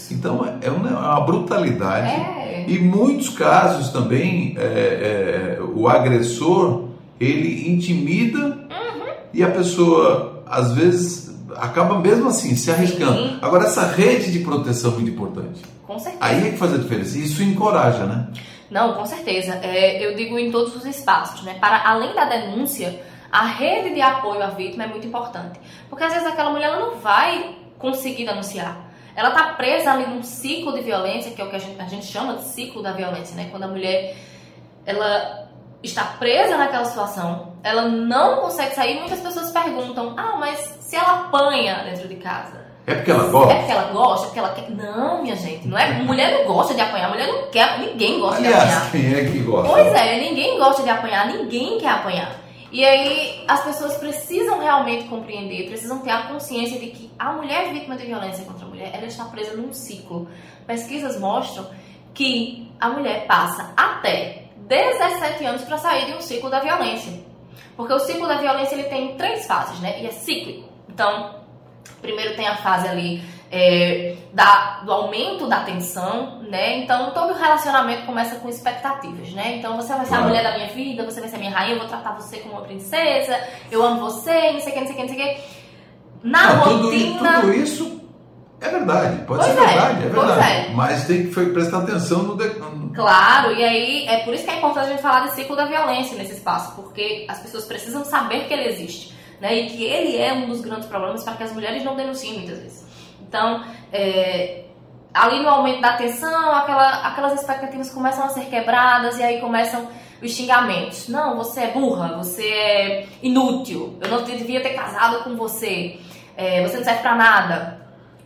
Então 0.09 0.45
é, 0.45 0.67
é 0.67 0.69
uma 0.69 1.19
brutalidade. 1.21 2.11
É. 2.11 2.65
E 2.67 2.79
muitos 2.79 3.29
casos 3.29 3.89
também 3.89 4.55
é, 4.57 4.61
é, 4.61 5.61
o 5.61 5.87
agressor 5.87 6.89
ele 7.19 7.69
intimida 7.69 8.39
uhum. 8.39 9.13
e 9.33 9.43
a 9.43 9.49
pessoa 9.49 10.43
às 10.45 10.73
vezes 10.73 11.31
acaba 11.55 11.99
mesmo 11.99 12.27
assim 12.27 12.55
se 12.55 12.71
arriscando. 12.71 13.13
Sim. 13.13 13.37
Agora 13.41 13.65
essa 13.65 13.85
rede 13.85 14.31
de 14.31 14.39
proteção 14.39 14.91
é 14.91 14.95
muito 14.95 15.11
importante. 15.11 15.61
Com 15.85 15.99
certeza. 15.99 16.23
Aí 16.23 16.47
é 16.47 16.51
que 16.51 16.57
faz 16.57 16.73
a 16.73 16.77
diferença. 16.77 17.17
Isso 17.17 17.43
encoraja, 17.43 18.05
né? 18.05 18.27
Não, 18.69 18.93
com 18.93 19.05
certeza. 19.05 19.53
É, 19.61 20.05
eu 20.05 20.15
digo 20.15 20.39
em 20.39 20.49
todos 20.49 20.75
os 20.75 20.85
espaços, 20.85 21.43
né? 21.43 21.57
Para 21.59 21.87
além 21.87 22.15
da 22.15 22.25
denúncia 22.25 23.01
a 23.31 23.45
rede 23.45 23.93
de 23.93 24.01
apoio 24.01 24.43
à 24.43 24.47
vítima 24.47 24.83
é 24.83 24.87
muito 24.87 25.07
importante. 25.07 25.59
Porque 25.89 26.03
às 26.03 26.13
vezes 26.13 26.27
aquela 26.27 26.49
mulher 26.49 26.67
ela 26.67 26.79
não 26.79 26.97
vai 26.97 27.55
conseguir 27.77 28.25
denunciar. 28.25 28.77
Ela 29.15 29.29
está 29.29 29.53
presa 29.53 29.91
ali 29.91 30.07
num 30.07 30.23
ciclo 30.23 30.73
de 30.73 30.81
violência, 30.81 31.31
que 31.31 31.41
é 31.41 31.45
o 31.45 31.49
que 31.49 31.55
a 31.55 31.59
gente, 31.59 31.81
a 31.81 31.85
gente 31.85 32.05
chama 32.05 32.35
de 32.35 32.43
ciclo 32.43 32.81
da 32.81 32.93
violência, 32.93 33.35
né? 33.35 33.47
Quando 33.51 33.63
a 33.63 33.67
mulher 33.67 34.15
ela 34.85 35.49
está 35.83 36.03
presa 36.03 36.57
naquela 36.57 36.85
situação, 36.85 37.53
ela 37.63 37.83
não 37.83 38.41
consegue 38.41 38.75
sair. 38.75 38.99
Muitas 38.99 39.19
pessoas 39.19 39.51
perguntam: 39.51 40.13
ah, 40.17 40.37
mas 40.37 40.59
se 40.79 40.95
ela 40.95 41.25
apanha 41.25 41.83
dentro 41.83 42.07
de 42.07 42.15
casa? 42.15 42.61
É 42.87 42.95
porque 42.95 43.11
ela 43.11 43.29
gosta? 43.29 43.53
É 43.53 43.57
porque 43.57 43.71
ela 43.71 43.91
gosta, 43.91 44.25
porque 44.25 44.39
ela 44.39 44.49
quer. 44.49 44.71
Não, 44.71 45.21
minha 45.21 45.35
gente, 45.35 45.67
não 45.67 45.77
é. 45.77 45.93
Mulher 46.01 46.39
não 46.39 46.53
gosta 46.53 46.73
de 46.73 46.81
apanhar, 46.81 47.09
mulher 47.09 47.27
não 47.27 47.49
quer. 47.49 47.79
Ninguém 47.79 48.19
gosta 48.19 48.37
Aliás, 48.37 48.63
de 48.63 48.75
apanhar. 48.75 48.91
Quem 48.91 49.13
é 49.13 49.31
que 49.31 49.39
gosta? 49.39 49.69
Pois 49.69 49.87
é, 49.93 50.19
ninguém 50.19 50.57
gosta 50.57 50.83
de 50.83 50.89
apanhar, 50.89 51.27
ninguém 51.27 51.77
quer 51.77 51.89
apanhar. 51.89 52.31
E 52.71 52.85
aí 52.85 53.43
as 53.47 53.63
pessoas 53.63 53.97
precisam 53.97 54.59
realmente 54.59 55.09
compreender, 55.09 55.67
precisam 55.67 55.99
ter 55.99 56.11
a 56.11 56.27
consciência 56.27 56.79
de 56.79 56.87
que 56.87 57.11
a 57.19 57.33
mulher 57.33 57.73
vítima 57.73 57.97
de 57.97 58.05
violência 58.05 58.45
contra 58.45 58.65
a 58.65 58.69
mulher, 58.69 58.91
ela 58.93 59.05
está 59.05 59.25
presa 59.25 59.57
num 59.57 59.73
ciclo. 59.73 60.29
Pesquisas 60.65 61.19
mostram 61.19 61.69
que 62.13 62.71
a 62.79 62.89
mulher 62.89 63.27
passa 63.27 63.73
até 63.75 64.45
17 64.55 65.43
anos 65.45 65.63
para 65.63 65.77
sair 65.77 66.05
de 66.05 66.13
um 66.13 66.21
ciclo 66.21 66.49
da 66.49 66.61
violência. 66.61 67.11
Porque 67.75 67.93
o 67.93 67.99
ciclo 67.99 68.27
da 68.27 68.37
violência 68.37 68.75
ele 68.75 68.85
tem 68.85 69.17
três 69.17 69.45
fases, 69.45 69.79
né? 69.81 70.01
E 70.01 70.07
é 70.07 70.11
cíclico. 70.11 70.69
Então, 70.87 71.41
primeiro 72.01 72.35
tem 72.37 72.47
a 72.47 72.55
fase 72.57 72.87
ali 72.87 73.21
é, 73.51 74.15
da, 74.33 74.79
do 74.85 74.91
aumento 74.93 75.45
da 75.47 75.59
tensão, 75.59 76.41
né? 76.43 76.77
Então 76.77 77.11
todo 77.11 77.33
relacionamento 77.33 78.05
começa 78.05 78.35
com 78.35 78.47
expectativas, 78.47 79.31
né? 79.33 79.57
Então 79.57 79.75
você 79.75 79.93
vai 79.93 80.05
ser 80.05 80.15
a 80.15 80.21
mulher 80.21 80.41
da 80.41 80.53
minha 80.53 80.69
vida, 80.69 81.03
você 81.03 81.19
vai 81.19 81.29
ser 81.29 81.35
a 81.35 81.39
minha 81.39 81.51
rainha, 81.51 81.75
eu 81.75 81.79
vou 81.79 81.87
tratar 81.87 82.13
você 82.13 82.37
como 82.37 82.53
uma 82.53 82.61
princesa, 82.61 83.37
eu 83.69 83.83
amo 83.83 83.99
você, 83.99 84.53
não 84.53 84.61
sei 84.61 84.71
o 84.71 84.73
que, 84.73 84.79
não 84.79 84.87
sei 84.87 84.93
o 84.93 84.95
que, 84.95 85.01
não 85.01 85.09
sei 85.09 85.17
o 85.17 85.35
que. 85.35 85.41
Na 86.23 86.53
não, 86.53 86.63
rotina. 86.63 87.41
Tudo, 87.41 87.41
tudo, 87.41 87.53
isso 87.53 88.01
é 88.61 88.69
verdade, 88.69 89.25
pode 89.25 89.43
pois 89.43 89.53
ser 89.53 89.63
é, 89.63 89.67
verdade, 89.67 90.05
é 90.05 90.09
verdade. 90.09 90.41
É. 90.41 90.69
Mas 90.73 91.07
tem 91.07 91.27
que 91.27 91.45
prestar 91.47 91.79
atenção 91.79 92.23
no, 92.23 92.35
no. 92.35 92.93
Claro, 92.93 93.53
e 93.53 93.63
aí 93.63 94.07
é 94.07 94.19
por 94.19 94.33
isso 94.33 94.45
que 94.45 94.51
é 94.51 94.57
importante 94.57 94.85
a 94.85 94.89
gente 94.91 95.01
falar 95.01 95.27
de 95.27 95.33
ciclo 95.33 95.55
da 95.55 95.65
violência 95.65 96.15
nesse 96.15 96.33
espaço, 96.33 96.73
porque 96.75 97.25
as 97.27 97.39
pessoas 97.39 97.65
precisam 97.65 98.05
saber 98.05 98.45
que 98.47 98.53
ele 98.53 98.69
existe, 98.69 99.13
né? 99.41 99.53
E 99.55 99.69
que 99.71 99.83
ele 99.83 100.15
é 100.15 100.31
um 100.31 100.47
dos 100.47 100.61
grandes 100.61 100.87
problemas 100.87 101.23
para 101.23 101.33
que 101.33 101.43
as 101.43 101.51
mulheres 101.51 101.83
não 101.83 101.97
denunciem 101.97 102.35
muitas 102.35 102.59
vezes. 102.59 102.90
Então, 103.31 103.63
é, 103.93 104.65
ali 105.13 105.41
no 105.41 105.47
aumento 105.47 105.79
da 105.79 105.93
tensão, 105.93 106.53
aquela, 106.53 107.07
aquelas 107.07 107.39
expectativas 107.39 107.89
começam 107.89 108.25
a 108.25 108.27
ser 108.27 108.47
quebradas 108.47 109.17
e 109.19 109.23
aí 109.23 109.39
começam 109.39 109.87
os 110.21 110.31
xingamentos. 110.31 111.07
Não, 111.07 111.37
você 111.37 111.61
é 111.61 111.67
burra, 111.71 112.17
você 112.17 112.45
é 112.45 113.07
inútil, 113.23 113.97
eu 114.01 114.09
não 114.09 114.23
devia 114.23 114.59
ter 114.59 114.71
casado 114.71 115.23
com 115.23 115.37
você, 115.37 115.97
é, 116.35 116.61
você 116.67 116.75
não 116.75 116.83
serve 116.83 117.01
pra 117.01 117.15
nada. 117.15 117.79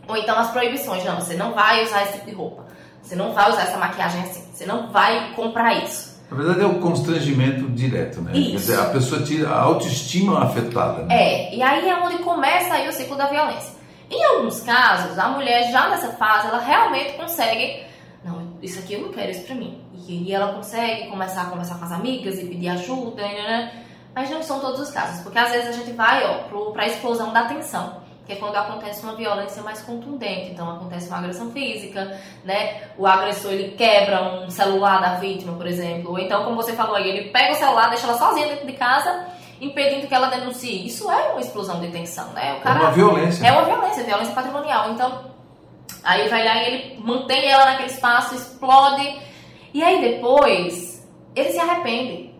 Ou 0.08 0.16
então 0.16 0.36
as 0.36 0.50
proibições, 0.50 1.04
não, 1.04 1.20
você 1.20 1.34
não 1.34 1.52
vai 1.52 1.84
usar 1.84 2.02
esse 2.02 2.14
tipo 2.14 2.26
de 2.26 2.32
roupa, 2.32 2.64
você 3.00 3.14
não 3.14 3.32
vai 3.32 3.48
usar 3.48 3.62
essa 3.62 3.78
maquiagem 3.78 4.22
assim, 4.22 4.44
você 4.52 4.66
não 4.66 4.90
vai 4.90 5.32
comprar 5.34 5.72
isso. 5.84 6.16
Na 6.28 6.36
verdade 6.36 6.62
é 6.62 6.66
o 6.66 6.80
constrangimento 6.80 7.68
direto, 7.70 8.20
né? 8.20 8.36
Isso. 8.36 8.50
Quer 8.50 8.56
dizer, 8.56 8.80
a 8.80 8.86
pessoa 8.86 9.22
tira 9.22 9.48
a 9.50 9.60
autoestima 9.60 10.42
afetada. 10.42 11.04
Né? 11.04 11.14
É, 11.14 11.54
e 11.54 11.62
aí 11.62 11.88
é 11.88 11.94
onde 11.94 12.18
começa 12.18 12.74
aí 12.74 12.88
o 12.88 12.92
ciclo 12.92 13.16
da 13.16 13.26
violência. 13.26 13.75
Em 14.10 14.24
alguns 14.24 14.60
casos, 14.60 15.18
a 15.18 15.28
mulher 15.28 15.70
já 15.70 15.88
nessa 15.88 16.12
fase, 16.12 16.48
ela 16.48 16.60
realmente 16.60 17.14
consegue, 17.14 17.84
não, 18.24 18.56
isso 18.62 18.78
aqui 18.78 18.94
eu 18.94 19.00
não 19.00 19.12
quero 19.12 19.30
isso 19.30 19.44
pra 19.44 19.54
mim. 19.54 19.82
E, 20.08 20.32
ela 20.32 20.52
consegue 20.52 21.08
começar 21.08 21.42
a 21.42 21.46
conversar 21.46 21.78
com 21.78 21.84
as 21.84 21.92
amigas 21.92 22.38
e 22.38 22.46
pedir 22.46 22.68
ajuda, 22.68 23.22
né, 23.22 23.42
né? 23.42 23.84
Mas 24.14 24.30
não 24.30 24.42
são 24.42 24.60
todos 24.60 24.80
os 24.80 24.90
casos, 24.90 25.22
porque 25.22 25.38
às 25.38 25.50
vezes 25.50 25.68
a 25.68 25.72
gente 25.72 25.92
vai, 25.92 26.24
ó, 26.24 26.44
pro, 26.44 26.72
pra 26.72 26.86
explosão 26.86 27.32
da 27.32 27.44
tensão 27.44 28.06
que 28.26 28.32
é 28.32 28.36
quando 28.36 28.56
acontece 28.56 29.04
uma 29.04 29.14
violência 29.14 29.62
mais 29.62 29.80
contundente. 29.82 30.50
Então 30.50 30.68
acontece 30.68 31.06
uma 31.08 31.18
agressão 31.18 31.50
física, 31.52 32.20
né? 32.44 32.82
O 32.98 33.06
agressor 33.06 33.52
ele 33.52 33.76
quebra 33.76 34.44
um 34.44 34.50
celular 34.50 35.00
da 35.00 35.14
vítima, 35.14 35.52
por 35.52 35.66
exemplo. 35.66 36.10
Ou 36.10 36.18
então, 36.18 36.42
como 36.42 36.56
você 36.56 36.72
falou 36.72 36.96
aí, 36.96 37.08
ele 37.08 37.30
pega 37.30 37.52
o 37.52 37.56
celular, 37.56 37.88
deixa 37.88 38.06
ela 38.06 38.18
sozinha 38.18 38.48
dentro 38.48 38.66
de 38.66 38.72
casa 38.72 39.26
impedindo 39.60 40.06
que 40.06 40.14
ela 40.14 40.28
denuncie. 40.28 40.86
Isso 40.86 41.10
é 41.10 41.32
uma 41.32 41.40
explosão 41.40 41.80
de 41.80 41.88
tensão, 41.88 42.32
né? 42.32 42.58
O 42.58 42.60
cara, 42.60 42.78
é 42.78 42.82
uma 42.82 42.90
violência. 42.92 43.46
É 43.46 43.52
uma 43.52 43.64
violência, 43.64 44.04
violência 44.04 44.34
patrimonial. 44.34 44.90
Então, 44.90 45.36
Aí 46.06 46.28
vai 46.28 46.44
lá 46.44 46.62
e 46.62 46.66
ele 46.66 47.00
mantém 47.00 47.50
ela 47.50 47.66
naquele 47.66 47.90
espaço, 47.90 48.36
explode. 48.36 49.20
E 49.74 49.82
aí 49.82 50.00
depois, 50.00 51.04
ele 51.34 51.50
se 51.50 51.58
arrepende. 51.58 52.32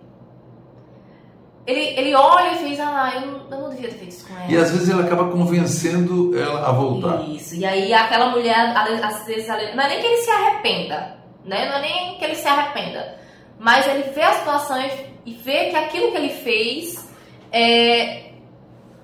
Ele, 1.66 1.80
ele 1.80 2.14
olha 2.14 2.52
e 2.52 2.58
fez, 2.58 2.78
ah, 2.78 3.11
eu 3.16 3.20
não, 3.23 3.50
eu 3.50 3.62
não 3.62 3.70
devia 3.70 3.88
ter 3.88 3.96
feito 3.96 4.12
isso 4.12 4.28
com 4.28 4.35
ela. 4.37 4.46
E 4.49 4.56
às 4.56 4.70
vezes 4.70 4.88
ele 4.88 5.02
acaba 5.02 5.28
convencendo 5.32 6.38
ela 6.38 6.68
a 6.68 6.70
voltar. 6.70 7.28
Isso, 7.28 7.56
e 7.56 7.66
aí 7.66 7.92
aquela 7.92 8.30
mulher, 8.30 8.73
às 8.76 9.26
vezes, 9.26 9.49
não 9.49 9.82
é 9.82 9.88
nem 9.88 10.00
que 10.00 10.06
ele 10.06 10.16
se 10.18 10.30
arrependa, 10.30 11.16
né? 11.44 11.68
Não 11.68 11.78
é 11.78 11.80
nem 11.80 12.18
que 12.18 12.25
ele 12.25 12.37
se 12.37 12.46
arrependa. 12.46 13.16
Mas 13.58 13.85
ele 13.88 14.04
vê 14.12 14.23
a 14.23 14.35
situação 14.35 14.76
e 15.25 15.32
vê 15.32 15.70
que 15.70 15.76
aquilo 15.76 16.12
que 16.12 16.16
ele 16.18 16.28
fez 16.28 17.05
é, 17.53 18.33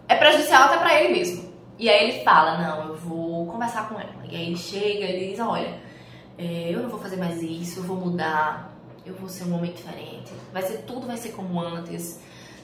é 0.09 0.15
prejudicial 0.17 0.65
até 0.65 0.79
para 0.79 1.01
ele 1.01 1.13
mesmo. 1.15 1.53
E 1.79 1.89
aí 1.89 2.11
ele 2.11 2.25
fala, 2.25 2.59
não, 2.59 2.89
eu 2.89 2.97
vou 2.97 3.47
conversar 3.47 3.89
com 3.89 3.99
ela. 3.99 4.13
E 4.29 4.37
aí 4.37 4.47
ele 4.49 4.57
chega 4.57 5.07
e 5.07 5.31
diz, 5.31 5.41
olha, 5.41 5.79
é, 6.39 6.71
eu 6.71 6.83
não 6.83 6.89
vou 6.89 7.01
fazer 7.01 7.17
mais 7.17 7.43
isso, 7.43 7.81
eu 7.81 7.85
vou 7.85 7.97
mudar, 7.97 8.73
eu 9.05 9.15
vou 9.15 9.29
ser 9.29 9.45
um 9.45 9.55
homem 9.55 9.73
diferente. 9.73 10.33
Vai 10.53 10.63
ser 10.63 10.79
tudo 10.87 11.07
vai 11.07 11.17
ser 11.17 11.31
como 11.31 11.61
antes 11.61 12.21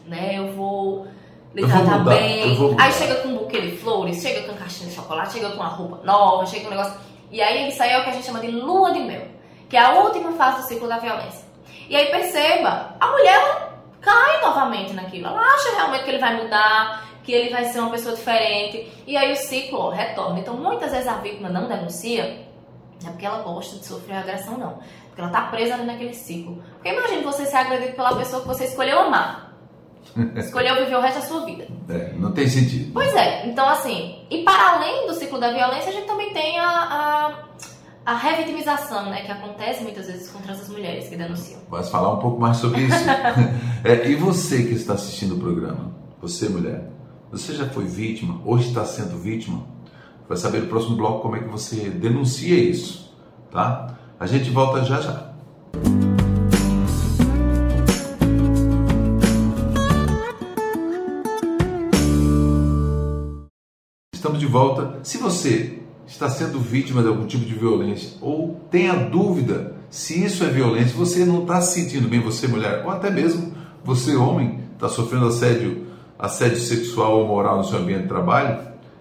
né? 0.09 0.39
Eu 0.39 0.53
vou 0.53 1.07
lhe 1.55 1.67
tratar 1.67 1.99
bem. 1.99 2.57
Aí 2.79 2.93
chega 2.93 3.17
com 3.17 3.29
um 3.29 3.39
buquê 3.39 3.61
de 3.61 3.77
flores, 3.77 4.21
chega 4.21 4.49
com 4.49 4.57
caixinha 4.57 4.89
de 4.89 4.97
chocolate, 4.97 5.35
chega 5.35 5.51
com 5.51 5.57
uma 5.57 5.69
roupa 5.69 6.01
nova, 6.05 6.47
chega 6.47 6.63
com 6.63 6.69
um 6.69 6.77
negócio. 6.77 6.99
E 7.31 7.41
aí 7.41 7.69
isso 7.69 7.83
aí 7.83 7.91
é 7.91 8.01
o 8.01 8.05
que 8.05 8.11
a 8.11 8.13
gente 8.13 8.27
chama 8.27 8.41
de 8.41 8.49
lua 8.49 8.93
de 8.93 9.01
mel, 9.01 9.27
que 9.69 9.77
é 9.77 9.81
a 9.81 10.01
última 10.01 10.33
fase 10.33 10.63
do 10.63 10.69
ciclo 10.69 10.89
da 10.89 10.99
violência. 10.99 11.47
E 11.89 11.95
aí 11.95 12.07
perceba, 12.07 12.97
a 12.99 13.07
mulher 13.11 13.68
cai 14.01 14.41
novamente 14.41 14.93
naquilo. 14.93 15.27
Ela 15.27 15.41
acha 15.41 15.75
realmente 15.77 16.05
que 16.05 16.11
ele 16.11 16.19
vai 16.19 16.43
mudar, 16.43 17.05
que 17.23 17.33
ele 17.33 17.51
vai 17.51 17.65
ser 17.67 17.81
uma 17.81 17.91
pessoa 17.91 18.15
diferente. 18.15 18.91
E 19.07 19.17
aí 19.17 19.33
o 19.33 19.37
ciclo 19.37 19.79
ó, 19.79 19.91
retorna. 19.91 20.41
Então 20.41 20.57
muitas 20.57 20.91
vezes 20.93 21.07
a 21.07 21.15
vítima 21.15 21.49
não 21.49 21.69
denuncia, 21.69 22.47
não 23.03 23.09
é 23.09 23.13
porque 23.13 23.27
ela 23.27 23.43
gosta 23.43 23.77
de 23.77 23.87
sofrer 23.87 24.17
agressão, 24.17 24.57
não. 24.57 24.79
Porque 25.09 25.21
ela 25.21 25.31
tá 25.31 25.43
presa 25.43 25.75
ali 25.75 25.85
naquele 25.85 26.15
ciclo. 26.15 26.63
Porque 26.75 26.89
imagine 26.89 27.23
você 27.23 27.45
ser 27.45 27.57
agredido 27.57 27.95
pela 27.95 28.17
pessoa 28.17 28.43
que 28.43 28.49
você 28.49 28.65
escolheu 28.65 29.01
amar. 29.01 29.49
Escolheu 30.37 30.77
viver 30.77 30.97
o 30.97 31.01
resto 31.01 31.21
da 31.21 31.27
sua 31.27 31.45
vida. 31.45 31.67
É, 31.89 32.13
não 32.15 32.33
tem 32.33 32.49
sentido. 32.49 32.93
Pois 32.93 33.15
é, 33.15 33.47
então 33.47 33.69
assim, 33.69 34.25
e 34.31 34.43
para 34.43 34.77
além 34.77 35.07
do 35.07 35.15
ciclo 35.15 35.39
da 35.39 35.53
violência, 35.53 35.91
a 35.91 35.93
gente 35.93 36.07
também 36.07 36.33
tem 36.33 36.59
a, 36.59 36.69
a, 36.69 37.35
a 38.09 38.15
revitimização, 38.15 39.11
né, 39.11 39.21
que 39.21 39.31
acontece 39.31 39.83
muitas 39.83 40.07
vezes 40.07 40.31
contra 40.31 40.53
as 40.53 40.67
mulheres 40.71 41.11
que 41.11 41.15
denunciam. 41.15 41.61
Vamos 41.69 41.91
falar 41.91 42.15
um 42.15 42.19
pouco 42.19 42.41
mais 42.41 42.57
sobre 42.57 42.85
isso. 42.85 42.97
é, 43.85 44.09
e 44.09 44.15
você 44.15 44.63
que 44.63 44.73
está 44.73 44.95
assistindo 44.95 45.35
o 45.35 45.39
programa, 45.39 45.95
você 46.19 46.49
mulher, 46.49 46.89
você 47.31 47.53
já 47.53 47.69
foi 47.69 47.85
vítima, 47.85 48.41
hoje 48.47 48.69
está 48.69 48.83
sendo 48.87 49.19
vítima? 49.19 49.63
Vai 50.27 50.39
saber 50.39 50.63
no 50.63 50.69
próximo 50.69 50.97
bloco 50.97 51.21
como 51.21 51.37
é 51.37 51.41
que 51.41 51.49
você 51.49 51.91
denuncia 51.91 52.59
isso, 52.59 53.15
tá? 53.51 53.99
A 54.19 54.27
gente 54.27 54.49
volta 54.49 54.83
já 54.87 55.03
já. 55.03 55.35
Estamos 64.15 64.41
de 64.41 64.47
volta. 64.47 64.99
Se 65.03 65.19
você 65.19 65.79
está 66.09 66.29
sendo 66.29 66.59
vítima 66.59 67.03
de 67.03 67.09
algum 67.09 67.27
tipo 67.27 67.45
de 67.45 67.55
violência 67.55 68.17
ou 68.21 68.61
tem 68.71 68.89
a 68.89 68.95
dúvida 68.95 69.75
se 69.91 70.25
isso 70.25 70.45
é 70.45 70.49
violência, 70.49 70.97
você 70.97 71.25
não 71.25 71.43
está 71.43 71.61
se 71.61 71.81
sentindo 71.81 72.09
bem, 72.09 72.21
você 72.21 72.47
mulher, 72.47 72.83
ou 72.85 72.91
até 72.91 73.11
mesmo 73.11 73.53
você 73.83 74.15
homem, 74.17 74.61
está 74.75 74.89
sofrendo 74.89 75.27
assédio, 75.27 75.87
assédio 76.19 76.59
sexual 76.59 77.21
ou 77.21 77.27
moral 77.27 77.59
no 77.59 77.65
seu 77.65 77.79
ambiente 77.79 78.03
de 78.03 78.09
trabalho, 78.09 78.59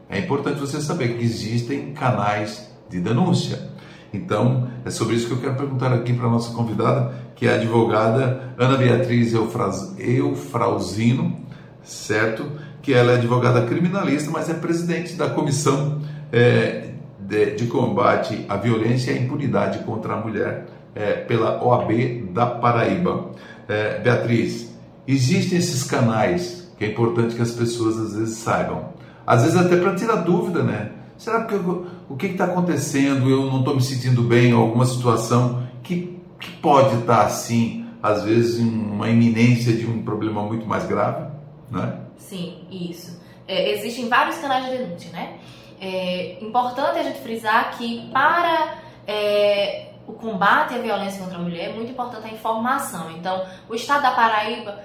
é 0.09 0.19
importante 0.19 0.59
você 0.59 0.79
saber 0.79 1.17
que 1.17 1.25
existem 1.25 1.91
canais 1.91 2.71
de 2.89 3.01
denúncia. 3.01 3.67
Então, 4.13 4.69
é 4.85 4.89
sobre 4.89 5.15
isso 5.15 5.27
que 5.27 5.33
eu 5.33 5.41
quero 5.41 5.55
perguntar 5.55 5.91
aqui 5.91 6.13
para 6.13 6.27
a 6.27 6.31
nossa 6.31 6.53
convidada, 6.53 7.13
que 7.35 7.45
é 7.45 7.51
a 7.51 7.55
advogada 7.55 8.53
Ana 8.57 8.77
Beatriz 8.77 9.33
Eufrauzino, 9.33 11.35
certo? 11.83 12.49
que 12.87 12.93
ela 12.93 13.11
é 13.11 13.15
advogada 13.15 13.63
criminalista, 13.63 14.31
mas 14.31 14.49
é 14.49 14.53
presidente 14.53 15.15
da 15.15 15.29
Comissão 15.29 16.01
é, 16.31 16.91
de, 17.27 17.55
de, 17.55 17.67
Combate 17.67 18.45
à 18.47 18.55
Violência 18.55 19.11
e 19.11 19.17
à 19.17 19.21
Impunidade 19.21 19.79
contra 19.79 20.13
a 20.13 20.17
Mulher 20.17 20.67
é, 20.95 21.13
pela 21.13 21.63
OAB 21.63 22.31
da 22.31 22.45
Paraíba. 22.45 23.31
É, 23.67 23.99
Beatriz, 23.99 24.73
existem 25.05 25.57
esses 25.59 25.83
canais 25.83 26.71
que 26.77 26.85
é 26.85 26.89
importante 26.89 27.35
que 27.35 27.41
as 27.41 27.51
pessoas 27.51 27.97
às 27.97 28.15
vezes 28.15 28.37
saibam. 28.37 28.89
Às 29.25 29.43
vezes 29.43 29.57
até 29.57 29.75
para 29.75 29.95
tirar 29.95 30.17
dúvida, 30.17 30.63
né? 30.63 30.91
Será 31.17 31.43
que 31.45 31.55
eu, 31.55 31.87
o 32.07 32.15
que 32.15 32.27
está 32.27 32.45
acontecendo? 32.45 33.29
Eu 33.29 33.45
não 33.47 33.59
estou 33.59 33.75
me 33.75 33.81
sentindo 33.81 34.21
bem, 34.21 34.51
alguma 34.51 34.85
situação 34.85 35.63
que, 35.83 36.17
que 36.39 36.51
pode 36.61 36.95
estar 36.99 37.17
tá, 37.17 37.25
assim, 37.25 37.85
às 38.01 38.23
vezes, 38.23 38.59
uma 38.59 39.09
iminência 39.09 39.73
de 39.73 39.85
um 39.85 40.03
problema 40.03 40.43
muito 40.43 40.65
mais 40.67 40.85
grave, 40.85 41.25
né? 41.71 41.95
Sim, 42.17 42.59
isso. 42.71 43.19
É, 43.47 43.73
existem 43.73 44.07
vários 44.07 44.37
canais 44.37 44.65
de 44.65 44.77
denúncia, 44.77 45.11
né? 45.11 45.37
É 45.79 46.37
importante 46.41 46.99
a 46.99 47.03
gente 47.03 47.19
frisar 47.19 47.77
que 47.77 48.09
para 48.11 48.77
é, 49.05 49.91
o 50.07 50.13
combate 50.13 50.73
à 50.73 50.77
violência 50.77 51.21
contra 51.21 51.37
a 51.37 51.41
mulher 51.41 51.69
é 51.69 51.73
muito 51.73 51.91
importante 51.91 52.25
a 52.27 52.31
informação. 52.31 53.11
Então, 53.11 53.45
o 53.69 53.75
Estado 53.75 54.03
da 54.03 54.11
Paraíba 54.11 54.83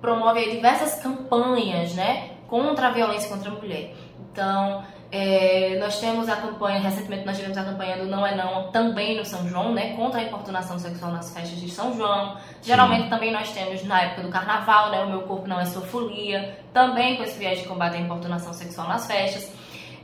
promove 0.00 0.50
diversas 0.50 1.02
campanhas, 1.02 1.94
né, 1.94 2.30
contra 2.46 2.88
a 2.88 2.90
violência 2.90 3.28
contra 3.28 3.50
a 3.50 3.54
mulher. 3.54 3.94
Então, 4.30 4.84
é, 5.10 5.76
nós 5.80 5.98
temos 5.98 6.28
a 6.28 6.36
campanha, 6.36 6.78
recentemente 6.80 7.24
nós 7.24 7.36
tivemos 7.36 7.56
a 7.56 7.64
campanha 7.64 7.96
do 7.96 8.06
Não 8.06 8.26
é 8.26 8.34
Não 8.34 8.70
também 8.70 9.16
no 9.16 9.24
São 9.24 9.48
João, 9.48 9.72
né, 9.72 9.94
contra 9.96 10.20
a 10.20 10.24
importunação 10.24 10.78
sexual 10.78 11.10
nas 11.10 11.32
festas 11.32 11.60
de 11.60 11.70
São 11.70 11.96
João. 11.96 12.36
Geralmente 12.62 13.04
Sim. 13.04 13.10
também 13.10 13.32
nós 13.32 13.50
temos 13.50 13.84
na 13.84 14.02
época 14.02 14.22
do 14.22 14.28
carnaval, 14.28 14.90
né, 14.90 15.02
o 15.02 15.08
Meu 15.08 15.22
Corpo 15.22 15.48
Não 15.48 15.58
é 15.58 15.64
Sua 15.64 15.82
Folia, 15.82 16.58
também 16.72 17.16
com 17.16 17.22
esse 17.22 17.38
viés 17.38 17.60
de 17.60 17.66
combate 17.66 17.96
à 17.96 18.00
importunação 18.00 18.52
sexual 18.52 18.88
nas 18.88 19.06
festas. 19.06 19.50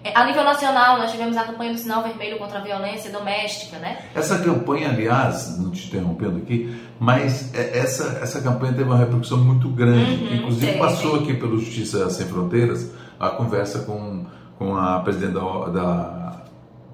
É, 0.05 0.13
a 0.17 0.25
nível 0.25 0.43
nacional, 0.45 0.99
nós 0.99 1.11
tivemos 1.11 1.37
a 1.37 1.45
campanha 1.45 1.73
do 1.73 1.79
Sinal 1.79 2.03
Vermelho 2.03 2.39
contra 2.39 2.59
a 2.59 2.63
Violência 2.63 3.11
Doméstica, 3.11 3.79
né? 3.79 3.99
Essa 4.15 4.39
campanha, 4.39 4.91
aliás, 4.91 5.59
não 5.59 5.71
te 5.71 5.87
interrompendo 5.87 6.39
aqui, 6.39 6.77
mas 6.99 7.55
é, 7.55 7.79
essa, 7.79 8.19
essa 8.23 8.41
campanha 8.41 8.73
teve 8.73 8.85
uma 8.85 8.97
repercussão 8.97 9.39
muito 9.39 9.69
grande. 9.69 10.25
Uhum, 10.25 10.35
Inclusive, 10.35 10.79
passou 10.79 11.17
aqui 11.17 11.35
pelo 11.35 11.59
Justiça 11.59 12.11
Sem 12.11 12.27
Fronteiras 12.27 12.91
a 13.21 13.31
conversa 13.31 13.81
com 13.81 14.27
com 14.63 14.77
a 14.77 15.01
presidente 15.01 15.33
da, 15.33 15.41
da, 15.69 16.43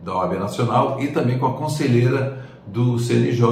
da 0.03 0.15
OAB 0.15 0.39
Nacional 0.39 0.99
e 1.01 1.09
também 1.09 1.39
com 1.39 1.47
a 1.47 1.53
conselheira 1.53 2.43
do 2.67 2.99
CNJ, 2.99 3.43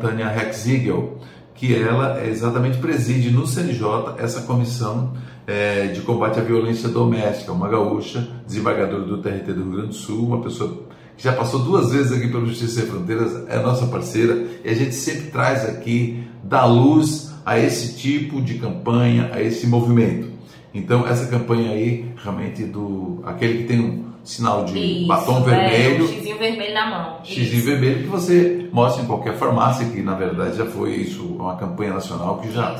Tânia 0.00 0.28
Rexigel, 0.28 1.18
que 1.54 1.74
ela 1.74 2.24
exatamente 2.24 2.78
preside 2.78 3.30
no 3.30 3.46
CNJ 3.46 4.14
essa 4.18 4.42
comissão 4.42 5.12
é, 5.48 5.86
de 5.86 6.02
combate 6.02 6.38
à 6.38 6.42
violência 6.42 6.90
doméstica, 6.90 7.50
uma 7.52 7.68
gaúcha, 7.68 8.28
desembargadora 8.46 9.02
do 9.02 9.16
TRT 9.16 9.54
do 9.54 9.62
Rio 9.62 9.72
Grande 9.72 9.88
do 9.88 9.94
Sul, 9.94 10.26
uma 10.26 10.42
pessoa 10.42 10.86
que 11.16 11.24
já 11.24 11.32
passou 11.32 11.60
duas 11.60 11.90
vezes 11.90 12.12
aqui 12.12 12.28
pelo 12.28 12.46
Justiça 12.46 12.80
Sem 12.80 12.90
Fronteiras, 12.90 13.48
é 13.48 13.58
nossa 13.58 13.86
parceira, 13.86 14.46
e 14.62 14.68
a 14.68 14.74
gente 14.74 14.94
sempre 14.94 15.30
traz 15.30 15.64
aqui, 15.64 16.22
dá 16.44 16.66
luz 16.66 17.32
a 17.46 17.58
esse 17.58 17.96
tipo 17.96 18.42
de 18.42 18.58
campanha, 18.58 19.30
a 19.32 19.42
esse 19.42 19.66
movimento. 19.66 20.28
Então, 20.74 21.06
essa 21.08 21.26
campanha 21.26 21.70
aí, 21.70 22.12
realmente, 22.22 22.64
do 22.64 23.22
aquele 23.24 23.62
que 23.62 23.64
tem 23.64 23.80
um 23.80 24.04
sinal 24.22 24.66
de 24.66 24.78
Isso, 24.78 25.06
batom 25.06 25.42
vermelho. 25.42 26.02
É, 26.02 26.04
um 26.04 26.08
xizinho 26.08 26.38
vermelho 26.38 26.74
na 26.74 26.90
mão. 26.90 27.24
Xizinho 27.24 27.64
vermelho 27.64 28.02
que 28.02 28.08
você 28.08 28.68
mostra 28.70 29.02
em 29.02 29.06
qualquer 29.06 29.34
farmácia, 29.38 29.86
que 29.88 30.02
na 30.02 30.14
verdade 30.14 30.58
já 30.58 30.66
foi 30.66 30.90
isso, 30.96 31.24
uma 31.24 31.56
campanha 31.56 31.94
nacional 31.94 32.38
que 32.38 32.52
já, 32.52 32.78